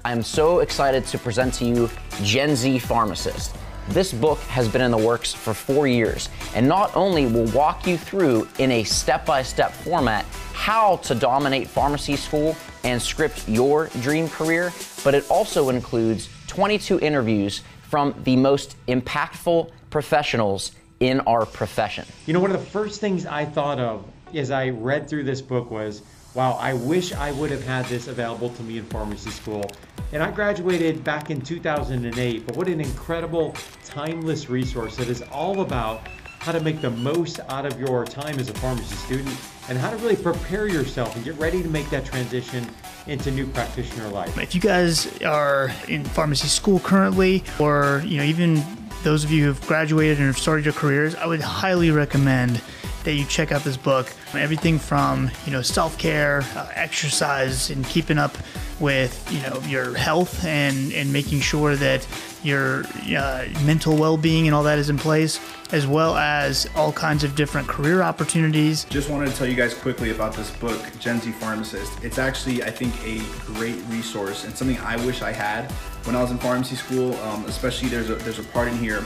I 0.05 0.13
am 0.13 0.23
so 0.23 0.61
excited 0.61 1.07
to 1.07 1.19
present 1.19 1.55
to 1.55 1.65
you 1.65 1.91
Gen 2.23 2.57
Z 2.57 2.79
Pharmacist. 2.81 3.55
This 3.93 4.11
book 4.11 4.39
has 4.45 4.69
been 4.69 4.81
in 4.81 4.91
the 4.91 4.97
works 4.97 5.35
for 5.35 5.53
four 5.53 5.87
years 5.87 6.31
and 6.55 6.67
not 6.67 6.97
only 6.97 7.27
will 7.27 7.45
walk 7.53 7.87
you 7.87 7.99
through 7.99 8.49
in 8.59 8.71
a 8.73 8.85
step 8.85 9.27
by 9.27 9.43
step 9.43 9.71
format 9.71 10.25
how 10.55 10.97
to 11.03 11.15
dominate 11.15 11.69
pharmacy 11.69 12.17
school 12.17 12.57
and 12.85 13.03
script 13.03 13.47
your 13.47 13.89
dream 14.01 14.31
career, 14.31 14.73
but 15.05 15.15
it 15.15 15.31
also 15.31 15.69
includes 15.69 16.31
22 16.47 17.01
interviews 17.01 17.61
from 17.83 18.15
the 18.25 18.35
most 18.35 18.77
impactful 18.87 19.71
professionals 19.91 20.73
in 21.01 21.21
our 21.21 21.45
profession. 21.45 22.07
You 22.25 22.33
know, 22.33 22.41
one 22.41 22.51
of 22.51 22.59
the 22.59 22.71
first 22.71 22.99
things 22.99 23.27
I 23.27 23.45
thought 23.45 23.79
of 23.79 24.07
as 24.33 24.51
I 24.51 24.71
read 24.71 25.07
through 25.07 25.25
this 25.25 25.43
book 25.43 25.71
was 25.71 26.01
wow, 26.35 26.53
I 26.53 26.73
wish 26.73 27.13
I 27.13 27.31
would 27.33 27.51
have 27.51 27.63
had 27.63 27.85
this 27.87 28.09
available 28.09 28.49
to 28.49 28.63
me 28.63 28.79
in 28.79 28.85
pharmacy 28.87 29.29
school. 29.29 29.71
And 30.13 30.23
I 30.23 30.31
graduated 30.31 31.03
back 31.03 31.31
in 31.31 31.41
2008, 31.41 32.47
but 32.47 32.55
what 32.55 32.69
an 32.69 32.83
incredible, 32.83 33.57
timeless 33.87 34.51
resource 34.51 34.95
that 34.97 35.09
is 35.09 35.23
all 35.33 35.63
about 35.63 36.07
how 36.39 36.53
to 36.53 36.61
make 36.61 36.83
the 36.83 36.91
most 36.91 37.41
out 37.49 37.65
of 37.65 37.81
your 37.81 38.05
time 38.05 38.39
as 38.39 38.51
a 38.51 38.55
pharmacy 38.55 38.95
student 38.97 39.35
and 39.71 39.79
how 39.79 39.91
to 39.91 39.97
really 39.99 40.17
prepare 40.17 40.67
yourself 40.67 41.17
and 41.17 41.25
get 41.25 41.35
ready 41.39 41.63
to 41.63 41.69
make 41.69 41.89
that 41.89 42.05
transition 42.05 42.69
into 43.07 43.31
new 43.31 43.47
practitioner 43.47 44.09
life. 44.09 44.37
If 44.37 44.55
you 44.55 44.61
guys 44.61 45.23
are 45.23 45.71
in 45.89 46.05
pharmacy 46.05 46.49
school 46.49 46.81
currently, 46.81 47.43
or 47.59 48.03
you 48.05 48.19
know, 48.19 48.25
even 48.25 48.63
those 49.05 49.25
of 49.25 49.31
you 49.31 49.47
who've 49.47 49.67
graduated 49.67 50.19
and 50.19 50.27
have 50.27 50.39
started 50.39 50.67
your 50.67 50.75
careers, 50.75 51.15
I 51.15 51.27
would 51.27 51.41
highly 51.41 51.91
recommend 51.91 52.61
that 53.05 53.15
you 53.15 53.25
check 53.25 53.53
out 53.53 53.65
this 53.65 53.77
book. 53.77 54.13
Everything 54.35 54.79
from 54.79 55.31
you 55.47 55.53
know 55.53 55.63
self 55.63 55.99
care, 55.99 56.43
uh, 56.57 56.69
exercise, 56.75 57.71
and 57.71 57.85
keeping 57.87 58.19
up 58.19 58.37
with 58.83 59.33
you 59.33 59.41
know 59.43 59.61
your 59.69 59.97
health 59.97 60.45
and 60.45 60.93
and 60.93 61.13
making 61.13 61.41
sure 61.41 61.77
that 61.77 62.07
your 62.43 62.85
uh, 63.17 63.47
mental 63.65 63.97
well-being 63.97 64.47
and 64.47 64.55
all 64.55 64.65
that 64.65 64.79
is 64.79 64.91
in 64.91 64.99
place 64.99 65.39
as 65.71 65.87
well 65.87 66.17
as 66.17 66.69
all 66.75 66.93
kinds 66.93 67.23
of 67.23 67.37
different 67.37 67.69
career 67.69 68.03
opportunities 68.03 68.85
just 68.87 69.09
wanted 69.09 69.31
to 69.31 69.37
tell 69.37 69.47
you 69.47 69.55
guys 69.55 69.73
quickly 69.73 70.11
about 70.11 70.35
this 70.35 70.51
book 70.57 70.81
gen 70.99 71.21
z 71.21 71.31
pharmacist 71.31 72.03
it's 72.03 72.19
actually 72.19 72.63
i 72.65 72.71
think 72.71 72.93
a 73.05 73.19
great 73.53 73.77
resource 73.89 74.45
and 74.45 74.57
something 74.57 74.77
i 74.79 74.97
wish 75.07 75.23
i 75.23 75.31
had 75.31 75.71
when 76.05 76.17
i 76.17 76.21
was 76.21 76.33
in 76.33 76.39
pharmacy 76.39 76.75
school 76.75 77.15
um, 77.21 77.45
especially 77.47 77.89
there's 77.89 78.11
a 78.11 78.17
there's 78.17 78.41
a 78.41 78.45
part 78.45 78.67
in 78.67 78.77
here 78.77 79.05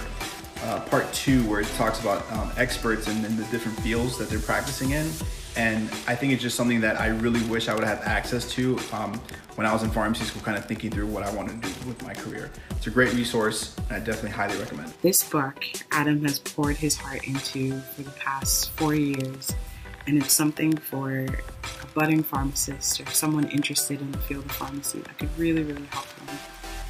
uh, 0.62 0.80
part 0.80 1.12
two 1.12 1.42
where 1.48 1.60
it 1.60 1.68
talks 1.76 2.00
about 2.00 2.30
um, 2.32 2.50
experts 2.56 3.08
and, 3.08 3.25
and 3.25 3.36
the 3.38 3.44
different 3.44 3.78
fields 3.80 4.18
that 4.18 4.28
they're 4.28 4.38
practicing 4.38 4.90
in. 4.90 5.10
And 5.56 5.88
I 6.06 6.14
think 6.14 6.32
it's 6.32 6.42
just 6.42 6.56
something 6.56 6.80
that 6.82 7.00
I 7.00 7.08
really 7.08 7.42
wish 7.44 7.68
I 7.68 7.75
would 7.75 7.84
have 7.84 8.02
access 8.02 8.50
to 8.52 8.78
um, 8.92 9.18
when 9.54 9.66
I 9.66 9.72
was 9.72 9.82
in 9.82 9.90
pharmacy 9.90 10.25
school, 10.25 10.42
kind 10.42 10.58
of 10.58 10.66
thinking 10.66 10.90
through 10.90 11.06
what 11.06 11.22
I 11.22 11.34
want 11.34 11.48
to 11.48 11.54
do 11.54 11.88
with 11.88 12.02
my 12.02 12.12
career. 12.12 12.50
It's 12.72 12.86
a 12.86 12.90
great 12.90 13.14
resource, 13.14 13.75
and 13.88 13.96
I 13.96 13.98
definitely 14.00 14.32
highly 14.32 14.58
recommend. 14.58 14.92
This 15.00 15.26
book, 15.28 15.64
Adam 15.92 16.22
has 16.25 16.38
poured 16.38 16.76
his 16.76 16.94
heart 16.94 17.26
into 17.26 17.80
for 17.80 18.02
the 18.02 18.10
past 18.10 18.70
four 18.72 18.94
years, 18.94 19.54
and 20.06 20.22
it's 20.22 20.34
something 20.34 20.76
for 20.76 21.20
a 21.20 21.28
budding 21.94 22.22
pharmacist 22.22 23.00
or 23.00 23.06
someone 23.06 23.48
interested 23.48 23.98
in 23.98 24.12
the 24.12 24.18
field 24.18 24.44
of 24.44 24.52
pharmacy 24.52 24.98
that 25.00 25.18
could 25.18 25.38
really, 25.38 25.62
really 25.62 25.86
help 25.86 26.06
them 26.16 26.38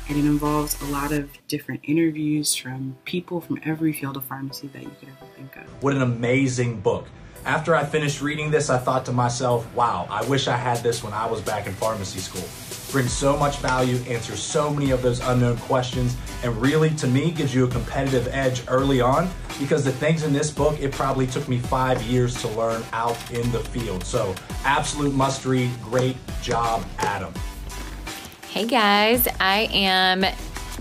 and 0.08 0.18
it 0.18 0.24
involves 0.24 0.80
a 0.82 0.84
lot 0.86 1.12
of 1.12 1.30
different 1.48 1.80
interviews 1.84 2.54
from 2.54 2.96
people 3.04 3.40
from 3.40 3.60
every 3.64 3.92
field 3.92 4.16
of 4.16 4.24
pharmacy 4.24 4.68
that 4.68 4.82
you 4.82 4.90
could 5.00 5.08
ever 5.08 5.32
think 5.36 5.56
of. 5.56 5.82
What 5.82 5.94
an 5.94 6.02
amazing 6.02 6.80
book. 6.80 7.06
After 7.44 7.76
I 7.76 7.84
finished 7.84 8.22
reading 8.22 8.50
this, 8.50 8.70
I 8.70 8.78
thought 8.78 9.04
to 9.06 9.12
myself, 9.12 9.72
wow, 9.72 10.08
I 10.10 10.24
wish 10.26 10.48
I 10.48 10.56
had 10.56 10.78
this 10.78 11.04
when 11.04 11.12
I 11.12 11.26
was 11.26 11.40
back 11.40 11.68
in 11.68 11.74
pharmacy 11.74 12.18
school. 12.18 12.42
Brings 12.90 13.12
so 13.12 13.36
much 13.36 13.58
value, 13.58 13.98
answers 14.08 14.40
so 14.40 14.68
many 14.68 14.90
of 14.90 15.00
those 15.00 15.20
unknown 15.20 15.56
questions, 15.58 16.16
and 16.42 16.60
really, 16.60 16.90
to 16.96 17.06
me, 17.06 17.30
gives 17.30 17.54
you 17.54 17.64
a 17.64 17.68
competitive 17.68 18.26
edge 18.32 18.64
early 18.66 19.00
on 19.00 19.28
because 19.60 19.84
the 19.84 19.92
things 19.92 20.24
in 20.24 20.32
this 20.32 20.50
book, 20.50 20.80
it 20.80 20.90
probably 20.90 21.26
took 21.26 21.48
me 21.48 21.58
five 21.58 22.02
years 22.02 22.34
to 22.42 22.48
learn 22.48 22.82
out 22.92 23.18
in 23.30 23.50
the 23.52 23.60
field. 23.60 24.02
So, 24.04 24.34
absolute 24.64 25.14
must 25.14 25.44
read. 25.46 25.70
Great 25.82 26.16
job, 26.42 26.84
Adam. 26.98 27.32
Hey 28.56 28.64
guys, 28.64 29.28
I 29.38 29.68
am 29.70 30.24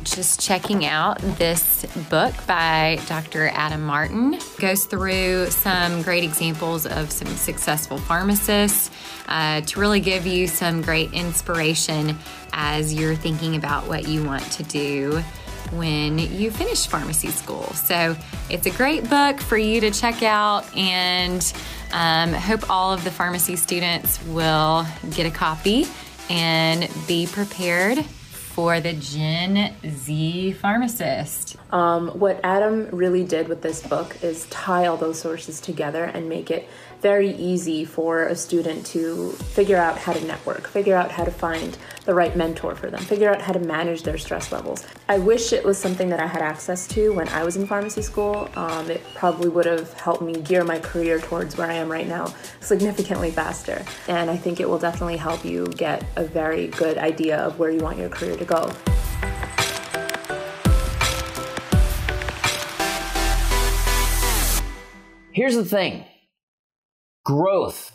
just 0.03 0.39
checking 0.39 0.85
out 0.85 1.17
this 1.19 1.85
book 2.09 2.33
by 2.47 2.97
Dr. 3.05 3.49
Adam 3.49 3.83
Martin. 3.83 4.39
Goes 4.61 4.85
through 4.85 5.47
some 5.47 6.01
great 6.01 6.23
examples 6.23 6.85
of 6.85 7.11
some 7.11 7.27
successful 7.27 7.97
pharmacists 7.97 8.91
uh, 9.27 9.59
to 9.59 9.79
really 9.81 9.99
give 9.99 10.25
you 10.25 10.47
some 10.47 10.83
great 10.83 11.11
inspiration 11.11 12.17
as 12.53 12.93
you're 12.93 13.13
thinking 13.13 13.57
about 13.57 13.89
what 13.89 14.07
you 14.07 14.23
want 14.23 14.49
to 14.53 14.63
do 14.63 15.21
when 15.73 16.17
you 16.17 16.51
finish 16.51 16.87
pharmacy 16.87 17.27
school. 17.27 17.65
So 17.73 18.15
it's 18.49 18.67
a 18.67 18.71
great 18.71 19.09
book 19.09 19.41
for 19.41 19.57
you 19.57 19.81
to 19.81 19.91
check 19.91 20.23
out 20.23 20.63
and 20.77 21.53
um, 21.91 22.31
hope 22.31 22.69
all 22.69 22.93
of 22.93 23.03
the 23.03 23.11
pharmacy 23.11 23.57
students 23.57 24.23
will 24.27 24.85
get 25.11 25.25
a 25.25 25.31
copy 25.31 25.87
and 26.29 26.89
be 27.07 27.27
prepared 27.27 28.03
for 28.55 28.79
the 28.79 28.93
Gen 28.93 29.73
Z 29.85 30.53
pharmacist. 30.53 31.57
Um, 31.73 32.07
what 32.19 32.39
Adam 32.41 32.87
really 32.91 33.25
did 33.25 33.49
with 33.49 33.61
this 33.61 33.85
book 33.85 34.15
is 34.23 34.45
tie 34.45 34.87
all 34.87 34.95
those 34.95 35.19
sources 35.19 35.59
together 35.59 36.05
and 36.05 36.29
make 36.29 36.49
it 36.49 36.69
very 37.01 37.31
easy 37.35 37.85
for 37.85 38.23
a 38.23 38.35
student 38.35 38.85
to 38.87 39.31
figure 39.31 39.77
out 39.77 39.97
how 39.97 40.13
to 40.13 40.25
network, 40.25 40.67
figure 40.67 40.95
out 40.95 41.11
how 41.11 41.23
to 41.23 41.31
find 41.31 41.77
the 42.05 42.13
right 42.13 42.35
mentor 42.35 42.75
for 42.75 42.89
them, 42.89 43.01
figure 43.01 43.29
out 43.29 43.41
how 43.41 43.53
to 43.53 43.59
manage 43.59 44.03
their 44.03 44.17
stress 44.17 44.51
levels. 44.51 44.85
I 45.09 45.19
wish 45.19 45.53
it 45.53 45.63
was 45.63 45.77
something 45.77 46.09
that 46.09 46.19
I 46.19 46.27
had 46.27 46.41
access 46.41 46.87
to 46.89 47.13
when 47.13 47.27
I 47.29 47.43
was 47.43 47.57
in 47.57 47.67
pharmacy 47.67 48.01
school. 48.01 48.49
Um, 48.55 48.89
it 48.89 49.03
probably 49.13 49.49
would 49.49 49.65
have 49.65 49.93
helped 49.93 50.21
me 50.21 50.33
gear 50.33 50.63
my 50.63 50.79
career 50.79 51.19
towards 51.19 51.57
where 51.57 51.69
I 51.69 51.73
am 51.73 51.91
right 51.91 52.07
now 52.07 52.33
significantly 52.61 53.31
faster. 53.31 53.83
And 54.07 54.29
I 54.29 54.37
think 54.37 54.59
it 54.59 54.69
will 54.69 54.79
definitely 54.79 55.17
help 55.17 55.43
you 55.43 55.67
get 55.67 56.05
a 56.15 56.23
very 56.23 56.67
good 56.67 56.97
idea 56.97 57.37
of 57.37 57.59
where 57.59 57.71
you 57.71 57.79
want 57.79 57.97
your 57.97 58.09
career 58.09 58.37
to 58.37 58.45
go. 58.45 58.71
Here's 65.31 65.55
the 65.55 65.65
thing 65.65 66.05
growth, 67.25 67.91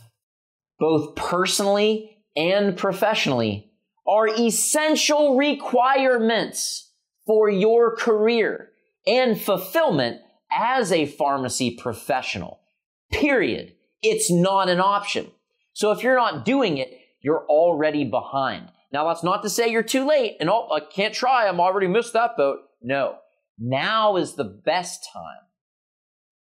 both 0.78 1.14
personally 1.14 2.18
and 2.36 2.76
professionally, 2.76 3.72
are 4.06 4.28
essential 4.28 5.36
requirements 5.36 6.90
for 7.26 7.48
your 7.48 7.96
career 7.96 8.70
and 9.06 9.40
fulfillment 9.40 10.20
as 10.52 10.92
a 10.92 11.06
pharmacy 11.06 11.76
professional. 11.76 12.60
Period. 13.10 13.74
It's 14.02 14.30
not 14.30 14.68
an 14.68 14.80
option. 14.80 15.30
So 15.72 15.92
if 15.92 16.02
you're 16.02 16.16
not 16.16 16.44
doing 16.44 16.78
it, 16.78 16.92
you're 17.20 17.46
already 17.48 18.04
behind. 18.04 18.68
Now, 18.92 19.06
that's 19.06 19.22
not 19.22 19.42
to 19.42 19.50
say 19.50 19.68
you're 19.68 19.82
too 19.82 20.06
late 20.06 20.36
and 20.40 20.50
oh, 20.50 20.68
I 20.72 20.80
can't 20.80 21.14
try. 21.14 21.46
I'm 21.46 21.60
already 21.60 21.86
missed 21.86 22.12
that 22.14 22.36
boat. 22.36 22.58
No. 22.82 23.16
Now 23.58 24.16
is 24.16 24.34
the 24.34 24.44
best 24.44 25.08
time. 25.12 25.22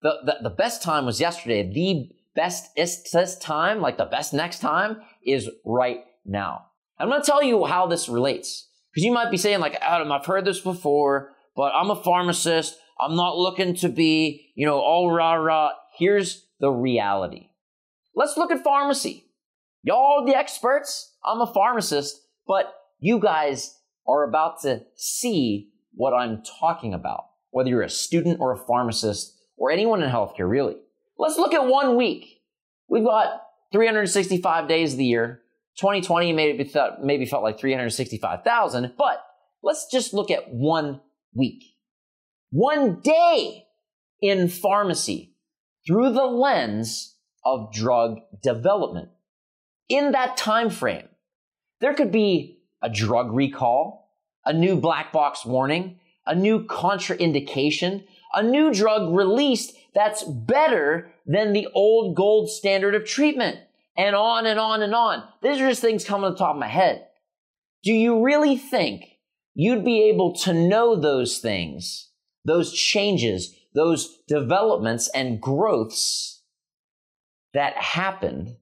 The, 0.02 0.14
the, 0.24 0.48
the 0.48 0.54
best 0.54 0.82
time 0.82 1.06
was 1.06 1.20
yesterday. 1.20 1.62
The 1.62 2.10
best 2.40 2.70
is 2.74 3.02
this 3.12 3.36
time, 3.36 3.82
like 3.82 3.98
the 3.98 4.06
best 4.06 4.32
next 4.32 4.60
time, 4.60 5.02
is 5.22 5.50
right 5.66 6.04
now. 6.24 6.64
I'm 6.98 7.10
going 7.10 7.20
to 7.20 7.26
tell 7.26 7.42
you 7.42 7.66
how 7.66 7.86
this 7.86 8.08
relates. 8.08 8.66
Because 8.90 9.04
you 9.04 9.12
might 9.12 9.30
be 9.30 9.36
saying, 9.36 9.60
like, 9.60 9.76
Adam, 9.82 10.10
I've 10.10 10.24
heard 10.24 10.46
this 10.46 10.60
before, 10.60 11.32
but 11.54 11.72
I'm 11.74 11.90
a 11.90 12.02
pharmacist. 12.02 12.78
I'm 12.98 13.14
not 13.14 13.36
looking 13.36 13.74
to 13.76 13.90
be, 13.90 14.52
you 14.54 14.66
know, 14.66 14.78
all 14.78 15.12
rah 15.12 15.34
rah. 15.34 15.72
Here's 15.98 16.46
the 16.60 16.70
reality. 16.70 17.50
Let's 18.16 18.38
look 18.38 18.50
at 18.50 18.64
pharmacy. 18.64 19.26
Y'all 19.82 20.24
the 20.24 20.36
experts. 20.36 21.14
I'm 21.22 21.42
a 21.42 21.52
pharmacist, 21.52 22.22
but 22.46 22.72
you 23.00 23.20
guys 23.20 23.76
are 24.08 24.26
about 24.26 24.62
to 24.62 24.82
see 24.96 25.72
what 25.92 26.14
I'm 26.14 26.42
talking 26.58 26.94
about, 26.94 27.24
whether 27.50 27.68
you're 27.68 27.82
a 27.82 27.90
student 27.90 28.40
or 28.40 28.52
a 28.52 28.66
pharmacist 28.66 29.36
or 29.58 29.70
anyone 29.70 30.02
in 30.02 30.10
healthcare, 30.10 30.48
really. 30.48 30.76
Let's 31.20 31.36
look 31.36 31.52
at 31.52 31.66
one 31.66 31.96
week. 31.96 32.40
We've 32.88 33.04
got 33.04 33.42
365 33.72 34.66
days 34.66 34.92
of 34.92 34.98
the 34.98 35.04
year. 35.04 35.42
2020 35.78 36.32
maybe 36.32 36.72
maybe 37.02 37.26
felt 37.26 37.42
like 37.42 37.60
365,000, 37.60 38.94
but 38.96 39.22
let's 39.62 39.86
just 39.92 40.14
look 40.14 40.30
at 40.30 40.50
one 40.50 41.02
week. 41.34 41.62
One 42.50 43.00
day 43.00 43.66
in 44.22 44.48
pharmacy 44.48 45.34
through 45.86 46.14
the 46.14 46.24
lens 46.24 47.16
of 47.44 47.70
drug 47.70 48.20
development. 48.42 49.10
In 49.90 50.12
that 50.12 50.38
time 50.38 50.70
frame, 50.70 51.08
there 51.82 51.92
could 51.92 52.12
be 52.12 52.62
a 52.80 52.88
drug 52.88 53.30
recall, 53.30 54.10
a 54.46 54.54
new 54.54 54.74
black 54.74 55.12
box 55.12 55.44
warning, 55.44 56.00
a 56.24 56.34
new 56.34 56.64
contraindication, 56.64 58.04
a 58.34 58.42
new 58.42 58.72
drug 58.72 59.14
released 59.14 59.74
that's 59.94 60.22
better 60.22 61.12
than 61.26 61.52
the 61.52 61.68
old 61.74 62.16
gold 62.16 62.50
standard 62.50 62.94
of 62.94 63.04
treatment. 63.04 63.58
And 63.96 64.16
on 64.16 64.46
and 64.46 64.58
on 64.58 64.82
and 64.82 64.94
on. 64.94 65.24
These 65.42 65.60
are 65.60 65.68
just 65.68 65.82
things 65.82 66.04
coming 66.04 66.30
to 66.30 66.32
the 66.32 66.38
top 66.38 66.54
of 66.54 66.60
my 66.60 66.68
head. 66.68 67.06
Do 67.82 67.92
you 67.92 68.22
really 68.22 68.56
think 68.56 69.18
you'd 69.54 69.84
be 69.84 70.04
able 70.04 70.34
to 70.36 70.54
know 70.54 70.96
those 70.96 71.38
things, 71.38 72.10
those 72.44 72.72
changes, 72.72 73.54
those 73.74 74.18
developments 74.26 75.10
and 75.14 75.40
growths 75.40 76.42
that 77.52 77.76
happened 77.76 78.56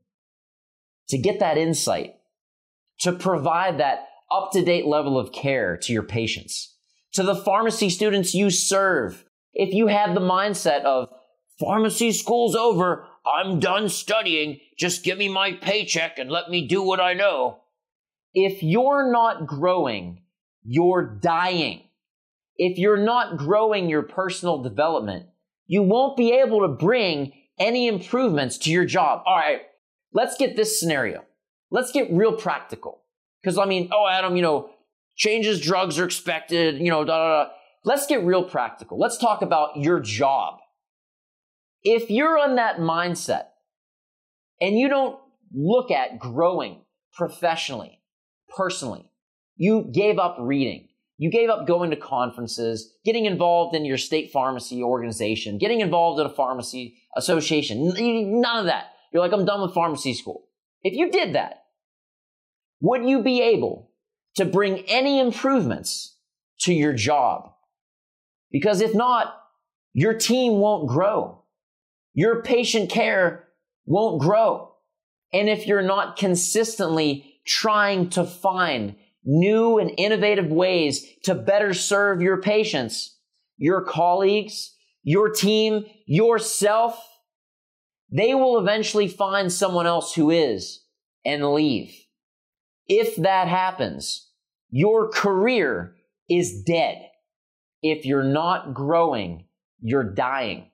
to 1.08 1.18
get 1.18 1.40
that 1.40 1.58
insight, 1.58 2.14
to 3.00 3.12
provide 3.12 3.78
that 3.78 4.08
up 4.32 4.50
to 4.52 4.64
date 4.64 4.86
level 4.86 5.18
of 5.18 5.30
care 5.30 5.76
to 5.76 5.92
your 5.92 6.02
patients, 6.02 6.74
to 7.12 7.22
the 7.22 7.36
pharmacy 7.36 7.90
students 7.90 8.34
you 8.34 8.50
serve? 8.50 9.24
If 9.52 9.74
you 9.74 9.86
have 9.88 10.14
the 10.14 10.20
mindset 10.20 10.82
of, 10.82 11.08
Pharmacy 11.58 12.12
school's 12.12 12.54
over. 12.54 13.06
I'm 13.26 13.58
done 13.58 13.88
studying. 13.88 14.60
Just 14.78 15.04
give 15.04 15.18
me 15.18 15.28
my 15.28 15.52
paycheck 15.52 16.18
and 16.18 16.30
let 16.30 16.50
me 16.50 16.66
do 16.66 16.82
what 16.82 17.00
I 17.00 17.14
know. 17.14 17.58
If 18.32 18.62
you're 18.62 19.10
not 19.10 19.46
growing, 19.46 20.22
you're 20.64 21.18
dying. 21.20 21.82
If 22.56 22.78
you're 22.78 23.04
not 23.04 23.36
growing 23.36 23.88
your 23.88 24.02
personal 24.02 24.62
development, 24.62 25.26
you 25.66 25.82
won't 25.82 26.16
be 26.16 26.32
able 26.32 26.60
to 26.60 26.68
bring 26.68 27.32
any 27.58 27.88
improvements 27.88 28.58
to 28.58 28.70
your 28.70 28.84
job. 28.84 29.22
All 29.26 29.36
right, 29.36 29.62
let's 30.12 30.36
get 30.36 30.56
this 30.56 30.78
scenario. 30.78 31.24
Let's 31.70 31.92
get 31.92 32.12
real 32.12 32.32
practical. 32.32 33.02
Because 33.42 33.58
I 33.58 33.66
mean, 33.66 33.88
oh, 33.92 34.08
Adam, 34.08 34.36
you 34.36 34.42
know, 34.42 34.70
changes, 35.16 35.60
drugs 35.60 35.98
are 35.98 36.04
expected, 36.04 36.80
you 36.80 36.90
know, 36.90 37.04
da 37.04 37.18
da 37.18 37.44
da. 37.44 37.50
Let's 37.84 38.06
get 38.06 38.24
real 38.24 38.44
practical. 38.44 38.98
Let's 38.98 39.18
talk 39.18 39.42
about 39.42 39.76
your 39.76 40.00
job. 40.00 40.58
If 41.82 42.10
you're 42.10 42.38
on 42.38 42.56
that 42.56 42.78
mindset 42.78 43.46
and 44.60 44.78
you 44.78 44.88
don't 44.88 45.18
look 45.54 45.90
at 45.90 46.18
growing 46.18 46.82
professionally, 47.12 48.00
personally, 48.54 49.10
you 49.56 49.90
gave 49.92 50.18
up 50.18 50.36
reading. 50.40 50.88
You 51.16 51.30
gave 51.30 51.50
up 51.50 51.66
going 51.66 51.90
to 51.90 51.96
conferences, 51.96 52.94
getting 53.04 53.24
involved 53.24 53.74
in 53.74 53.84
your 53.84 53.98
state 53.98 54.30
pharmacy 54.30 54.82
organization, 54.82 55.58
getting 55.58 55.80
involved 55.80 56.20
in 56.20 56.26
a 56.26 56.34
pharmacy 56.34 56.98
association. 57.16 57.92
None 58.40 58.58
of 58.58 58.66
that. 58.66 58.92
You're 59.12 59.22
like, 59.22 59.32
I'm 59.32 59.44
done 59.44 59.62
with 59.62 59.74
pharmacy 59.74 60.14
school. 60.14 60.44
If 60.82 60.94
you 60.94 61.10
did 61.10 61.34
that, 61.34 61.64
would 62.80 63.04
you 63.04 63.22
be 63.22 63.42
able 63.42 63.90
to 64.36 64.44
bring 64.44 64.80
any 64.86 65.18
improvements 65.18 66.16
to 66.60 66.72
your 66.72 66.92
job? 66.92 67.52
Because 68.50 68.80
if 68.80 68.94
not, 68.94 69.34
your 69.94 70.14
team 70.14 70.54
won't 70.54 70.88
grow 70.88 71.38
your 72.18 72.42
patient 72.42 72.90
care 72.90 73.46
won't 73.86 74.20
grow. 74.20 74.72
And 75.32 75.48
if 75.48 75.68
you're 75.68 75.82
not 75.82 76.16
consistently 76.16 77.40
trying 77.46 78.10
to 78.10 78.24
find 78.24 78.96
new 79.24 79.78
and 79.78 79.92
innovative 79.96 80.50
ways 80.50 81.06
to 81.22 81.36
better 81.36 81.72
serve 81.72 82.20
your 82.20 82.40
patients, 82.42 83.16
your 83.56 83.82
colleagues, 83.82 84.74
your 85.04 85.30
team, 85.30 85.84
yourself, 86.06 87.00
they 88.10 88.34
will 88.34 88.58
eventually 88.58 89.06
find 89.06 89.52
someone 89.52 89.86
else 89.86 90.12
who 90.12 90.30
is 90.30 90.82
and 91.24 91.52
leave. 91.52 91.94
If 92.88 93.14
that 93.14 93.46
happens, 93.46 94.28
your 94.70 95.08
career 95.08 95.94
is 96.28 96.64
dead. 96.64 97.07
If 97.82 98.04
you're 98.04 98.22
not 98.22 98.74
growing, 98.74 99.44
you're 99.80 100.14
dying. 100.14 100.70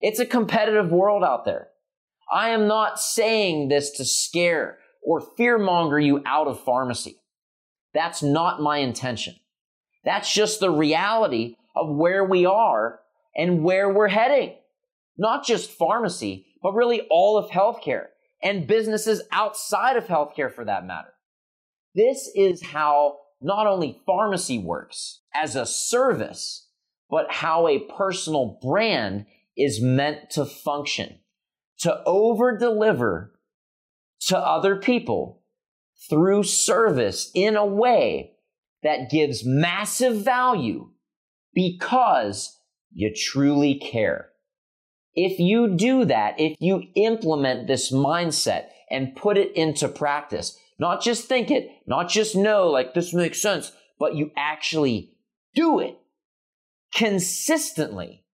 It's 0.00 0.20
a 0.20 0.26
competitive 0.26 0.90
world 0.90 1.24
out 1.24 1.44
there. 1.44 1.68
I 2.32 2.50
am 2.50 2.66
not 2.66 3.00
saying 3.00 3.68
this 3.68 3.90
to 3.92 4.04
scare 4.04 4.78
or 5.02 5.20
fearmonger 5.38 6.04
you 6.04 6.22
out 6.24 6.46
of 6.46 6.62
pharmacy. 6.64 7.16
That's 7.92 8.22
not 8.22 8.60
my 8.60 8.78
intention. 8.78 9.36
That's 10.04 10.32
just 10.32 10.60
the 10.60 10.70
reality 10.70 11.56
of 11.76 11.94
where 11.94 12.24
we 12.24 12.46
are 12.46 13.00
and 13.36 13.62
where 13.62 13.92
we're 13.92 14.08
heading. 14.08 14.54
Not 15.16 15.44
just 15.44 15.70
pharmacy, 15.70 16.46
but 16.62 16.74
really 16.74 17.02
all 17.10 17.36
of 17.36 17.50
healthcare 17.50 18.06
and 18.42 18.66
businesses 18.66 19.22
outside 19.32 19.96
of 19.96 20.06
healthcare 20.06 20.52
for 20.52 20.64
that 20.64 20.86
matter. 20.86 21.14
This 21.94 22.30
is 22.34 22.62
how 22.62 23.18
not 23.40 23.66
only 23.66 24.00
pharmacy 24.06 24.58
works 24.58 25.20
as 25.34 25.56
a 25.56 25.66
service, 25.66 26.68
but 27.10 27.30
how 27.30 27.68
a 27.68 27.78
personal 27.78 28.58
brand 28.62 29.26
is 29.56 29.80
meant 29.80 30.30
to 30.30 30.44
function, 30.44 31.18
to 31.78 32.02
over 32.04 32.56
deliver 32.56 33.34
to 34.20 34.38
other 34.38 34.76
people 34.76 35.42
through 36.08 36.42
service 36.42 37.30
in 37.34 37.56
a 37.56 37.66
way 37.66 38.32
that 38.82 39.10
gives 39.10 39.44
massive 39.44 40.16
value 40.16 40.90
because 41.54 42.58
you 42.92 43.12
truly 43.14 43.78
care. 43.78 44.30
If 45.14 45.38
you 45.38 45.76
do 45.76 46.04
that, 46.06 46.38
if 46.40 46.56
you 46.58 46.82
implement 46.96 47.66
this 47.66 47.92
mindset 47.92 48.66
and 48.90 49.14
put 49.14 49.38
it 49.38 49.54
into 49.54 49.88
practice, 49.88 50.58
not 50.78 51.02
just 51.02 51.28
think 51.28 51.50
it, 51.50 51.68
not 51.86 52.08
just 52.08 52.34
know 52.34 52.68
like 52.68 52.94
this 52.94 53.12
makes 53.12 53.40
sense, 53.40 53.72
but 53.98 54.14
you 54.14 54.30
actually 54.36 55.12
do 55.54 55.78
it 55.78 55.98
consistently, 56.94 58.24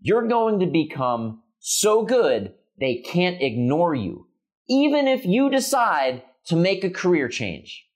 you're 0.00 0.26
going 0.26 0.60
to 0.60 0.66
become 0.66 1.42
so 1.58 2.02
good 2.02 2.54
they 2.78 2.96
can't 2.96 3.42
ignore 3.42 3.94
you, 3.94 4.26
even 4.68 5.06
if 5.06 5.24
you 5.24 5.50
decide 5.50 6.22
to 6.46 6.56
make 6.56 6.82
a 6.82 6.90
career 6.90 7.28
change. 7.28 7.86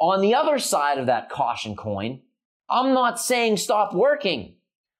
On 0.00 0.20
the 0.20 0.34
other 0.34 0.58
side 0.58 0.98
of 0.98 1.06
that 1.06 1.28
caution 1.28 1.74
coin, 1.74 2.20
I'm 2.70 2.94
not 2.94 3.18
saying 3.18 3.56
stop 3.56 3.92
working. 3.92 4.54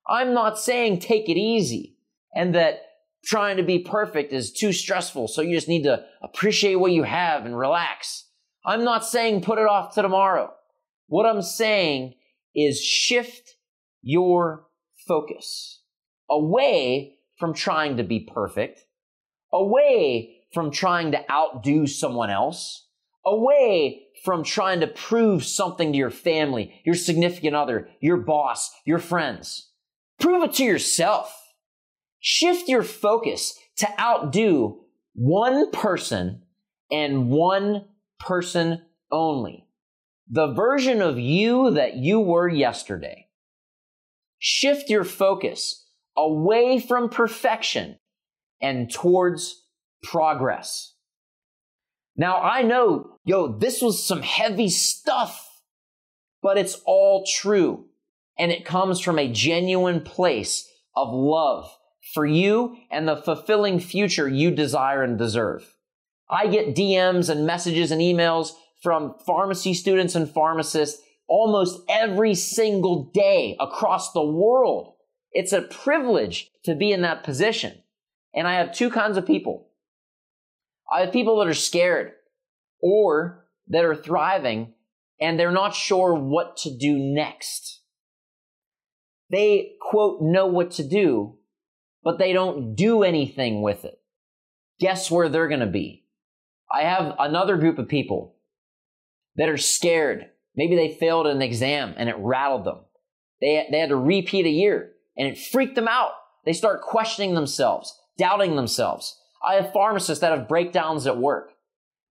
I'm 0.09 0.35
not 0.35 0.59
saying 0.59 1.01
take 1.01 1.29
it 1.29 1.37
easy 1.37 1.97
and 2.35 2.55
that 2.55 2.81
trying 3.29 3.59
to 3.59 3.63
be 3.63 3.79
perfect 3.79 4.33
is 4.33 4.51
too 4.51 4.73
stressful, 4.73 5.29
so 5.29 5.43
you 5.43 5.55
just 5.55 5.69
need 5.69 5.83
to 5.83 6.03
appreciate 6.23 6.77
what 6.77 6.93
you 6.93 7.03
have 7.03 7.45
and 7.45 7.57
relax. 7.57 8.25
I'm 8.65 8.85
not 8.85 9.05
saying 9.05 9.43
put 9.43 9.59
it 9.59 9.67
off 9.67 9.95
to 9.95 10.03
tomorrow. 10.03 10.53
What 11.09 11.27
I'm 11.27 11.43
saying 11.43 12.15
is 12.55 12.83
shift 12.83 13.57
your 14.01 14.67
focus 15.07 15.83
away 16.31 17.19
from 17.39 17.53
trying 17.53 17.99
to 17.99 18.03
be 18.03 18.21
perfect, 18.21 18.81
away 19.53 20.39
from 20.55 20.71
trying 20.71 21.13
to 21.13 21.31
outdo 21.31 21.87
someone 21.87 22.31
else, 22.31 22.87
away 23.27 24.07
from 24.25 24.43
trying 24.43 24.81
to 24.81 24.87
prove 24.87 25.45
something 25.45 25.93
to 25.93 25.99
your 25.99 26.11
family, 26.11 26.81
your 26.85 26.95
significant 26.95 27.55
other, 27.55 27.91
your 28.01 28.17
boss, 28.17 28.71
your 28.87 28.99
friends. 28.99 29.71
Prove 30.19 30.45
it 30.45 30.55
to 30.55 30.65
yourself. 30.65 31.38
Shift 32.21 32.69
your 32.69 32.83
focus 32.83 33.59
to 33.77 33.89
outdo 34.01 34.81
one 35.15 35.71
person 35.71 36.43
and 36.91 37.29
one 37.29 37.85
person 38.19 38.83
only. 39.11 39.67
The 40.29 40.53
version 40.53 41.01
of 41.01 41.19
you 41.19 41.71
that 41.71 41.97
you 41.97 42.21
were 42.21 42.49
yesterday. 42.49 43.29
Shift 44.39 44.91
your 44.91 45.05
focus 45.05 45.87
away 46.17 46.81
from 46.81 47.09
perfection 47.09 47.99
and 48.61 48.93
towards 48.93 49.65
progress. 50.03 50.95
Now 52.17 52.41
I 52.41 52.63
know, 52.63 53.19
yo, 53.25 53.59
this 53.59 53.81
was 53.81 54.05
some 54.05 54.23
heavy 54.23 54.69
stuff, 54.69 55.63
but 56.43 56.59
it's 56.59 56.81
all 56.85 57.25
true. 57.25 57.87
And 58.37 58.53
it 58.53 58.65
comes 58.65 59.01
from 59.01 59.19
a 59.19 59.33
genuine 59.33 60.01
place 60.01 60.69
of 60.95 61.13
love 61.13 61.71
for 62.15 62.27
you 62.27 62.77
and 62.91 63.07
the 63.07 63.17
fulfilling 63.17 63.81
future 63.81 64.29
you 64.29 64.51
desire 64.51 65.03
and 65.03 65.19
deserve. 65.19 65.75
I 66.31 66.47
get 66.47 66.75
DMs 66.75 67.29
and 67.29 67.47
messages 67.47 67.91
and 67.91 68.01
emails 68.01 68.53
from 68.83 69.15
pharmacy 69.27 69.75
students 69.75 70.15
and 70.15 70.31
pharmacists 70.31 71.03
almost 71.27 71.81
every 71.89 72.35
single 72.35 73.11
day 73.13 73.57
across 73.61 74.13
the 74.13 74.25
world. 74.25 74.95
It's 75.33 75.53
a 75.53 75.63
privilege 75.63 76.51
to 76.65 76.75
be 76.75 76.93
in 76.93 77.03
that 77.03 77.25
position. 77.25 77.83
And 78.35 78.47
I 78.47 78.55
have 78.55 78.73
two 78.73 78.91
kinds 78.91 79.17
of 79.17 79.27
people. 79.27 79.69
I 80.91 81.01
have 81.01 81.13
people 81.13 81.39
that 81.39 81.49
are 81.49 81.55
scared 81.55 82.13
or 82.81 83.47
that 83.69 83.85
are 83.85 83.97
thriving 83.97 84.75
and 85.21 85.39
they're 85.39 85.51
not 85.51 85.75
sure 85.75 86.15
what 86.15 86.57
to 86.59 86.77
do 86.77 86.97
next. 86.97 87.83
They, 89.31 89.73
quote, 89.81 90.23
know 90.23 90.47
what 90.47 90.71
to 90.73 90.89
do, 90.89 91.38
but 92.09 92.17
they 92.17 92.33
don't 92.33 92.75
do 92.75 93.03
anything 93.03 93.61
with 93.61 93.85
it. 93.85 94.01
Guess 94.81 95.11
where 95.11 95.29
they're 95.29 95.47
going 95.47 95.61
to 95.61 95.67
be? 95.67 96.07
I 96.75 96.85
have 96.85 97.15
another 97.19 97.59
group 97.59 97.79
of 97.79 97.87
people 97.87 98.35
that 99.37 99.51
are 99.51 99.59
scared. 99.59 100.31
Maybe 100.57 100.75
they 100.75 100.95
failed 100.95 101.27
an 101.27 101.43
exam 101.43 101.93
and 101.99 102.09
it 102.09 102.17
rattled 102.19 102.65
them. 102.65 102.79
They, 103.43 103.69
they 103.71 103.79
had 103.79 103.91
to 103.91 103.97
repeat 103.97 104.47
a 104.47 104.49
year 104.49 104.93
and 105.19 105.29
it 105.29 105.37
freaked 105.37 105.75
them 105.75 105.87
out. 105.87 106.13
They 106.47 106.55
start 106.55 106.81
questioning 106.81 107.35
themselves, 107.35 107.95
doubting 108.17 108.57
themselves. 108.57 109.21
I 109.47 109.57
have 109.57 109.75
pharmacists 109.75 110.23
that 110.23 110.33
have 110.33 110.49
breakdowns 110.49 111.07
at 111.07 111.19
work. 111.19 111.51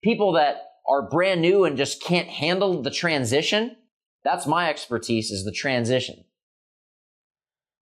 People 0.03 0.33
that 0.33 0.57
are 0.87 1.09
brand 1.09 1.41
new 1.41 1.65
and 1.65 1.75
just 1.75 2.03
can't 2.03 2.27
handle 2.27 2.83
the 2.83 2.91
transition. 2.91 3.77
That's 4.23 4.45
my 4.45 4.69
expertise 4.69 5.31
is 5.31 5.43
the 5.43 5.51
transition. 5.51 6.23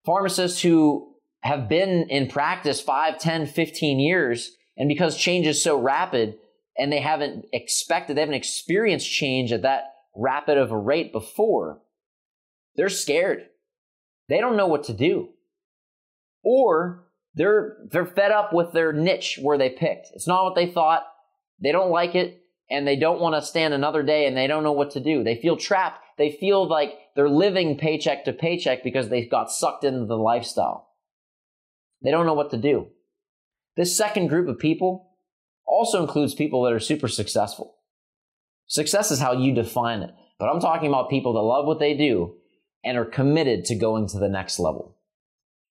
Pharmacists 0.06 0.62
who 0.62 1.13
have 1.44 1.68
been 1.68 2.08
in 2.10 2.28
practice 2.28 2.82
5, 2.82 3.20
10, 3.20 3.48
15 3.48 4.00
years, 4.00 4.52
and 4.78 4.88
because 4.88 5.18
change 5.18 5.46
is 5.46 5.62
so 5.62 5.78
rapid 5.78 6.38
and 6.78 6.92
they 6.92 7.02
haven't 7.02 7.46
expected, 7.52 8.16
they 8.16 8.22
haven't 8.22 8.36
experienced 8.36 9.10
change 9.10 9.52
at 9.52 9.62
that 9.62 9.94
rapid 10.16 10.58
of 10.58 10.72
a 10.72 10.78
rate 10.78 11.12
before, 11.12 11.82
they're 12.76 12.90
scared. 12.90 13.48
They 14.30 14.40
don't 14.40 14.58
know 14.58 14.68
what 14.68 14.86
to 14.86 14.94
do. 14.94 15.30
Or 16.44 17.04
they're 17.36 17.78
they're 17.92 18.06
fed 18.06 18.32
up 18.32 18.54
with 18.54 18.72
their 18.72 18.94
niche 18.94 19.38
where 19.42 19.58
they 19.58 19.70
picked. 19.70 20.08
It's 20.14 20.28
not 20.28 20.44
what 20.44 20.56
they 20.56 20.72
thought. 20.72 21.04
They 21.62 21.72
don't 21.72 21.92
like 21.92 22.16
it 22.16 22.42
and 22.70 22.88
they 22.88 22.96
don't 22.96 23.20
want 23.20 23.36
to 23.36 23.42
stand 23.42 23.74
another 23.74 24.02
day 24.02 24.28
and 24.28 24.36
they 24.36 24.48
don't 24.48 24.64
know 24.64 24.72
what 24.72 24.92
to 24.92 25.00
do. 25.00 25.24
They 25.24 25.36
feel 25.36 25.58
trapped. 25.58 26.00
They 26.18 26.32
feel 26.32 26.68
like 26.68 26.94
they're 27.16 27.30
living 27.30 27.78
paycheck 27.78 28.26
to 28.26 28.34
paycheck 28.34 28.84
because 28.84 29.10
they 29.10 29.26
got 29.26 29.52
sucked 29.52 29.84
into 29.84 30.06
the 30.06 30.18
lifestyle. 30.18 30.93
They 32.04 32.12
don't 32.12 32.26
know 32.26 32.34
what 32.34 32.52
to 32.52 32.58
do. 32.58 32.88
This 33.76 33.98
second 33.98 34.28
group 34.28 34.48
of 34.48 34.60
people 34.60 35.10
also 35.66 36.02
includes 36.02 36.36
people 36.36 36.64
that 36.64 36.74
are 36.74 36.80
super 36.80 37.08
successful. 37.08 37.76
Success 38.68 39.12
is 39.12 39.20
how 39.20 39.34
you 39.34 39.54
define 39.54 40.02
it, 40.02 40.12
but 40.40 40.48
I'm 40.48 40.60
talking 40.60 40.90
about 40.90 41.10
people 41.10 41.34
that 41.34 41.40
love 41.40 41.66
what 41.66 41.80
they 41.80 41.96
do 41.96 42.36
and 42.84 42.98
are 42.98 43.06
committed 43.06 43.66
to 43.66 43.76
going 43.76 44.08
to 44.10 44.20
the 44.20 44.30
next 44.30 44.60
level. 44.60 44.98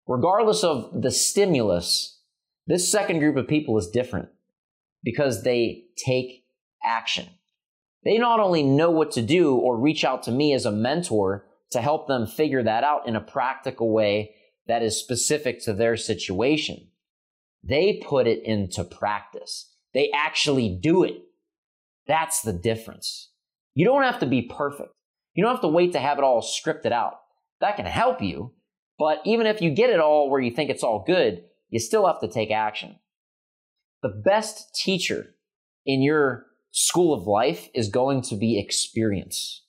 Regardless 0.07 0.63
of 0.63 1.01
the 1.01 1.11
stimulus, 1.11 2.19
this 2.67 2.91
second 2.91 3.19
group 3.19 3.35
of 3.35 3.47
people 3.47 3.77
is 3.77 3.89
different 3.89 4.29
because 5.03 5.43
they 5.43 5.85
take 5.97 6.45
action. 6.83 7.27
They 8.03 8.17
not 8.17 8.39
only 8.39 8.63
know 8.63 8.91
what 8.91 9.11
to 9.13 9.21
do 9.21 9.55
or 9.55 9.77
reach 9.77 10.05
out 10.05 10.23
to 10.23 10.31
me 10.31 10.53
as 10.53 10.65
a 10.65 10.71
mentor 10.71 11.45
to 11.71 11.81
help 11.81 12.07
them 12.07 12.25
figure 12.25 12.63
that 12.63 12.83
out 12.83 13.07
in 13.07 13.15
a 13.15 13.21
practical 13.21 13.91
way 13.91 14.35
that 14.69 14.83
is 14.83 14.99
specific 14.99 15.59
to 15.63 15.73
their 15.73 15.97
situation. 15.97 16.87
They 17.63 18.01
put 18.05 18.27
it 18.27 18.43
into 18.43 18.83
practice. 18.83 19.73
They 19.93 20.11
actually 20.15 20.79
do 20.81 21.03
it. 21.03 21.23
That's 22.07 22.41
the 22.41 22.53
difference. 22.53 23.31
You 23.73 23.85
don't 23.85 24.03
have 24.03 24.19
to 24.19 24.27
be 24.27 24.43
perfect. 24.43 24.91
You 25.33 25.43
don't 25.43 25.53
have 25.53 25.61
to 25.61 25.67
wait 25.67 25.91
to 25.93 25.99
have 25.99 26.19
it 26.19 26.23
all 26.23 26.41
scripted 26.41 26.91
out. 26.91 27.15
That 27.61 27.77
can 27.77 27.85
help 27.85 28.21
you. 28.21 28.53
But 28.99 29.21
even 29.25 29.47
if 29.47 29.61
you 29.61 29.71
get 29.71 29.89
it 29.89 29.99
all 29.99 30.29
where 30.29 30.41
you 30.41 30.51
think 30.51 30.69
it's 30.69 30.83
all 30.83 31.03
good, 31.05 31.43
you 31.69 31.79
still 31.79 32.05
have 32.05 32.19
to 32.21 32.27
take 32.27 32.51
action. 32.51 32.97
The 34.03 34.09
best 34.09 34.75
teacher 34.75 35.35
in 35.85 36.01
your 36.01 36.45
school 36.71 37.13
of 37.13 37.25
life 37.25 37.69
is 37.73 37.89
going 37.89 38.21
to 38.23 38.35
be 38.35 38.59
experience. 38.59 39.65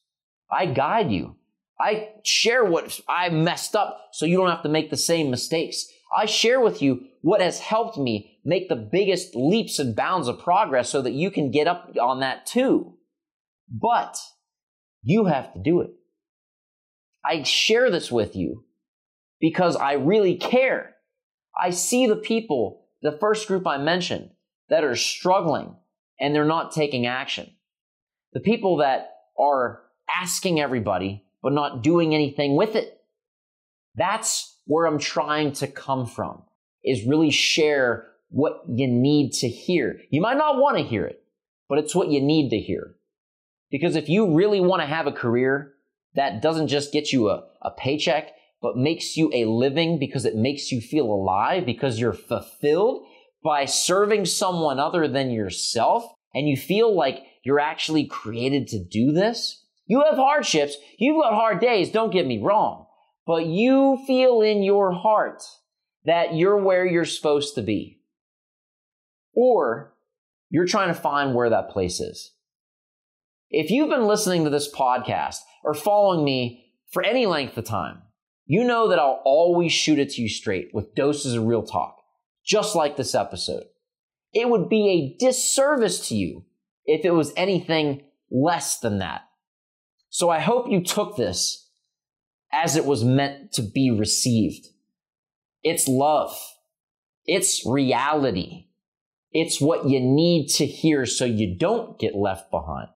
I 0.51 0.67
guide 0.67 1.11
you. 1.11 1.37
I 1.81 2.11
share 2.25 2.65
what 2.65 3.01
I 3.09 3.31
messed 3.31 3.75
up 3.75 4.09
so 4.13 4.27
you 4.27 4.37
don't 4.37 4.51
have 4.51 4.63
to 4.65 4.69
make 4.69 4.91
the 4.91 4.97
same 4.97 5.31
mistakes. 5.31 5.87
I 6.15 6.27
share 6.27 6.61
with 6.61 6.83
you 6.83 7.07
what 7.23 7.41
has 7.41 7.61
helped 7.61 7.97
me 7.97 8.39
make 8.45 8.69
the 8.69 8.77
biggest 8.77 9.35
leaps 9.35 9.79
and 9.79 9.97
bounds 9.97 10.29
of 10.29 10.39
progress 10.39 10.91
so 10.91 11.01
that 11.03 11.13
you 11.13 11.31
can 11.31 11.51
get 11.51 11.69
up 11.69 11.93
on 12.01 12.21
that 12.21 12.47
too. 12.47 12.95
But 13.71 14.19
you 15.03 15.27
have 15.27 15.53
to 15.55 15.61
do 15.61 15.81
it. 15.81 15.91
I 17.25 17.43
share 17.45 17.91
this 17.91 18.11
with 18.11 18.35
you 18.37 18.65
because 19.41 19.77
I 19.77 19.93
really 19.95 20.37
care. 20.37 20.95
I 21.59 21.71
see 21.71 22.07
the 22.07 22.17
people, 22.17 22.87
the 23.03 23.17
first 23.21 23.47
group 23.47 23.67
I 23.67 23.79
mentioned, 23.79 24.31
that 24.69 24.85
are 24.85 24.97
struggling 24.97 25.77
and 26.19 26.35
they're 26.35 26.45
not 26.45 26.73
taking 26.73 27.07
action. 27.07 27.51
The 28.33 28.41
people 28.41 28.79
that 28.79 29.11
are 29.39 29.83
asking 30.21 30.61
everybody 30.61 31.25
but 31.43 31.53
not 31.53 31.83
doing 31.83 32.15
anything 32.15 32.57
with 32.57 32.77
it. 32.77 32.99
That's 33.95 34.59
where 34.67 34.87
I'm 34.87 34.99
trying 34.99 35.53
to 35.55 35.67
come 35.67 36.07
from 36.07 36.43
is 36.85 37.07
really 37.07 37.31
share 37.31 38.07
what 38.29 38.63
you 38.69 38.87
need 38.87 39.33
to 39.33 39.49
hear. 39.49 40.01
You 40.11 40.21
might 40.21 40.37
not 40.37 40.59
want 40.59 40.79
to 40.79 40.85
hear 40.85 41.05
it, 41.05 41.23
but 41.69 41.79
it's 41.79 41.95
what 41.95 42.09
you 42.09 42.21
need 42.21 42.51
to 42.51 42.59
hear. 42.59 42.95
Because 43.71 43.97
if 43.97 44.09
you 44.09 44.35
really 44.35 44.61
want 44.61 44.83
to 44.83 44.87
have 44.87 45.07
a 45.07 45.13
career 45.13 45.75
that 46.15 46.43
doesn't 46.43 46.69
just 46.69 46.93
get 46.93 47.13
you 47.13 47.29
a, 47.29 47.45
a 47.63 47.71
paycheck, 47.71 48.31
but 48.63 48.77
makes 48.77 49.17
you 49.17 49.31
a 49.33 49.45
living 49.47 49.99
because 49.99 50.25
it 50.25 50.37
makes 50.37 50.71
you 50.71 50.81
feel 50.81 51.07
alive, 51.07 51.65
because 51.65 51.99
you're 51.99 52.13
fulfilled 52.13 53.05
by 53.43 53.65
serving 53.65 54.27
someone 54.27 54.79
other 54.79 55.09
than 55.09 55.31
yourself, 55.31 56.05
and 56.35 56.49
you 56.49 56.57
feel 56.57 56.95
like 56.95 57.23
you're 57.43 57.61
actually 57.61 58.05
created 58.05 58.69
to 58.69 58.85
do 58.85 59.13
this. 59.13 59.60
You 59.91 60.05
have 60.09 60.19
hardships, 60.19 60.77
you've 60.99 61.21
got 61.21 61.35
hard 61.35 61.61
days, 61.61 61.91
don't 61.91 62.13
get 62.13 62.25
me 62.25 62.41
wrong, 62.41 62.87
but 63.27 63.47
you 63.47 63.99
feel 64.07 64.41
in 64.41 64.63
your 64.63 64.93
heart 64.93 65.43
that 66.05 66.37
you're 66.37 66.63
where 66.63 66.87
you're 66.87 67.05
supposed 67.05 67.57
to 67.57 67.63
be. 67.63 67.99
Or 69.35 69.97
you're 70.49 70.69
trying 70.69 70.95
to 70.95 71.01
find 71.01 71.35
where 71.35 71.51
that 71.51 71.71
place 71.71 71.99
is. 71.99 72.31
If 73.49 73.73
you've 73.73 73.91
been 73.91 74.07
listening 74.07 74.45
to 74.45 74.51
this 74.51 74.73
podcast 74.73 75.39
or 75.65 75.75
following 75.75 76.25
me 76.25 76.67
for 76.93 77.03
any 77.03 77.27
length 77.27 77.59
of 77.59 77.65
time, 77.65 78.03
you 78.47 78.63
know 78.63 78.87
that 78.91 79.01
I'll 79.01 79.21
always 79.25 79.73
shoot 79.73 79.99
it 79.99 80.11
to 80.11 80.23
you 80.23 80.29
straight 80.29 80.69
with 80.73 80.95
doses 80.95 81.35
of 81.35 81.47
real 81.47 81.65
talk, 81.65 81.97
just 82.47 82.77
like 82.77 82.97
this 82.97 83.17
episode. 83.17 83.65
It 84.33 84.49
would 84.49 84.69
be 84.69 84.89
a 84.89 85.19
disservice 85.19 86.07
to 86.11 86.15
you 86.15 86.45
if 86.85 87.05
it 87.05 87.11
was 87.11 87.33
anything 87.37 88.05
less 88.31 88.79
than 88.79 89.01
that. 89.01 89.23
So 90.11 90.29
I 90.29 90.41
hope 90.41 90.69
you 90.69 90.83
took 90.83 91.17
this 91.17 91.69
as 92.53 92.77
it 92.77 92.85
was 92.85 93.05
meant 93.05 93.53
to 93.53 93.63
be 93.63 93.93
received. 93.93 94.67
It's 95.63 95.87
love. 95.87 96.37
It's 97.25 97.65
reality. 97.65 98.67
It's 99.31 99.61
what 99.61 99.89
you 99.89 100.01
need 100.01 100.49
to 100.49 100.67
hear 100.67 101.07
so 101.07 101.25
you 101.25 101.57
don't 101.57 101.97
get 101.99 102.17
left 102.17 102.51
behind. 102.51 102.89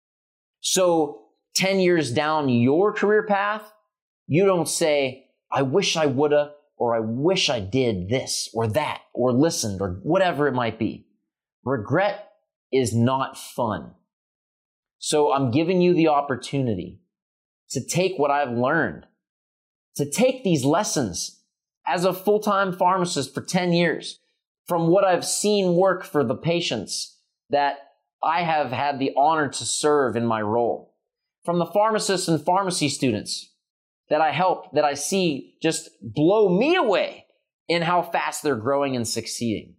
So 0.59 1.25
10 1.55 1.79
years 1.79 2.11
down 2.11 2.49
your 2.49 2.91
career 2.93 3.23
path, 3.27 3.71
you 4.25 4.45
don't 4.45 4.67
say, 4.67 5.27
I 5.51 5.61
wish 5.61 5.95
I 5.95 6.07
woulda, 6.07 6.53
or 6.77 6.95
I 6.95 6.99
wish 6.99 7.47
I 7.47 7.59
did 7.59 8.09
this 8.09 8.49
or 8.55 8.67
that, 8.69 9.01
or 9.13 9.31
listened, 9.31 9.81
or 9.81 9.99
whatever 10.01 10.47
it 10.47 10.53
might 10.53 10.79
be. 10.79 11.05
Regret 11.63 12.31
is 12.71 12.95
not 12.95 13.37
fun. 13.37 13.91
So 14.97 15.31
I'm 15.31 15.51
giving 15.51 15.79
you 15.79 15.93
the 15.93 16.07
opportunity 16.07 17.01
to 17.73 17.85
take 17.85 18.17
what 18.17 18.31
I've 18.31 18.55
learned, 18.57 19.05
to 19.95 20.09
take 20.09 20.43
these 20.43 20.63
lessons 20.63 21.41
as 21.85 22.05
a 22.05 22.13
full-time 22.13 22.71
pharmacist 22.71 23.33
for 23.33 23.41
10 23.41 23.73
years, 23.73 24.19
from 24.65 24.87
what 24.87 25.03
I've 25.03 25.25
seen 25.25 25.75
work 25.75 26.03
for 26.03 26.23
the 26.23 26.35
patients 26.35 27.19
that 27.49 27.77
I 28.23 28.43
have 28.43 28.71
had 28.71 28.99
the 28.99 29.11
honor 29.17 29.49
to 29.49 29.65
serve 29.65 30.15
in 30.15 30.25
my 30.25 30.41
role, 30.41 30.95
from 31.43 31.59
the 31.59 31.65
pharmacists 31.65 32.27
and 32.27 32.41
pharmacy 32.41 32.87
students 32.87 33.51
that 34.09 34.21
I 34.21 34.31
help, 34.31 34.71
that 34.73 34.85
I 34.85 34.93
see 34.93 35.55
just 35.61 35.89
blow 36.01 36.57
me 36.57 36.75
away 36.75 37.25
in 37.67 37.81
how 37.81 38.01
fast 38.01 38.43
they're 38.43 38.55
growing 38.55 38.95
and 38.95 39.07
succeeding. 39.07 39.75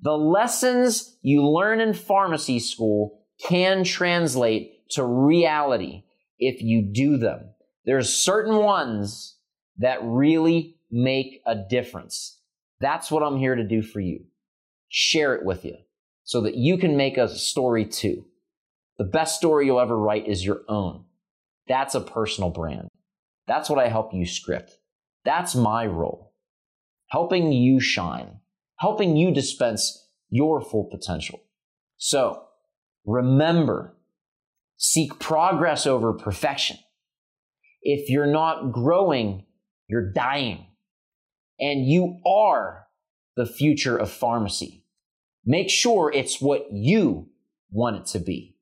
The 0.00 0.16
lessons 0.16 1.18
you 1.22 1.46
learn 1.46 1.80
in 1.80 1.92
pharmacy 1.92 2.58
school 2.58 3.24
can 3.46 3.84
translate 3.84 4.88
to 4.90 5.04
reality 5.04 6.04
if 6.38 6.62
you 6.62 6.82
do 6.82 7.16
them. 7.16 7.50
There's 7.84 8.12
certain 8.12 8.56
ones 8.56 9.36
that 9.78 9.98
really 10.02 10.76
make 10.90 11.40
a 11.46 11.54
difference. 11.54 12.38
That's 12.80 13.10
what 13.10 13.22
I'm 13.22 13.36
here 13.36 13.54
to 13.54 13.64
do 13.64 13.82
for 13.82 14.00
you. 14.00 14.24
Share 14.88 15.34
it 15.34 15.44
with 15.44 15.64
you 15.64 15.76
so 16.24 16.40
that 16.42 16.56
you 16.56 16.78
can 16.78 16.96
make 16.96 17.16
a 17.16 17.28
story 17.28 17.84
too. 17.84 18.26
The 18.98 19.04
best 19.04 19.36
story 19.36 19.66
you'll 19.66 19.80
ever 19.80 19.96
write 19.96 20.28
is 20.28 20.44
your 20.44 20.62
own. 20.68 21.04
That's 21.68 21.94
a 21.94 22.00
personal 22.00 22.50
brand. 22.50 22.88
That's 23.46 23.70
what 23.70 23.78
I 23.78 23.88
help 23.88 24.12
you 24.12 24.26
script. 24.26 24.78
That's 25.24 25.54
my 25.54 25.86
role. 25.86 26.34
Helping 27.08 27.52
you 27.52 27.80
shine, 27.80 28.40
helping 28.76 29.16
you 29.16 29.32
dispense 29.32 30.06
your 30.28 30.60
full 30.60 30.84
potential. 30.84 31.40
So 31.96 32.44
remember, 33.06 33.96
seek 34.78 35.18
progress 35.18 35.86
over 35.86 36.14
perfection. 36.14 36.78
If 37.82 38.08
you're 38.08 38.26
not 38.26 38.72
growing, 38.72 39.44
you're 39.88 40.12
dying 40.12 40.66
and 41.60 41.86
you 41.86 42.20
are 42.26 42.86
the 43.36 43.46
future 43.46 43.96
of 43.96 44.10
pharmacy. 44.10 44.84
Make 45.44 45.70
sure 45.70 46.10
it's 46.12 46.40
what 46.40 46.66
you 46.72 47.28
want 47.70 47.96
it 47.96 48.06
to 48.06 48.18
be. 48.18 48.56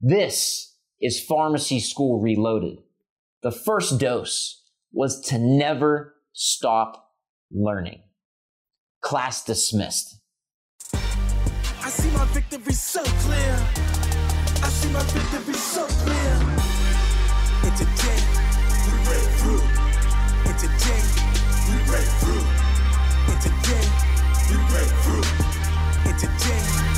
This 0.00 0.74
is 1.00 1.20
Pharmacy 1.20 1.80
School 1.80 2.20
Reloaded. 2.20 2.78
The 3.42 3.50
first 3.50 3.98
dose 3.98 4.62
was 4.92 5.20
to 5.28 5.38
never 5.38 6.14
stop 6.32 7.12
learning. 7.50 8.02
Class 9.00 9.44
dismissed. 9.44 10.20
See 14.76 14.90
my 14.92 15.02
victory 15.02 15.54
so 15.54 15.86
clear. 15.86 16.16
I 16.16 16.24
see 16.24 16.48
my 16.50 16.52
victory 16.52 16.54
so 16.54 16.54
clear. 16.54 16.66
It's 17.64 17.80
a 17.80 17.86
day 18.02 18.20
we 18.86 18.92
break 19.04 19.28
through. 19.40 19.62
It's 20.50 20.64
a 20.64 20.68
day 20.68 21.02
we 21.68 21.76
break 21.86 22.08
through. 22.20 22.46
And 23.28 23.40
today, 23.42 23.88
we 24.50 24.56
break 24.70 24.90
through. 25.02 25.24
And 26.06 26.18
today, 26.18 26.95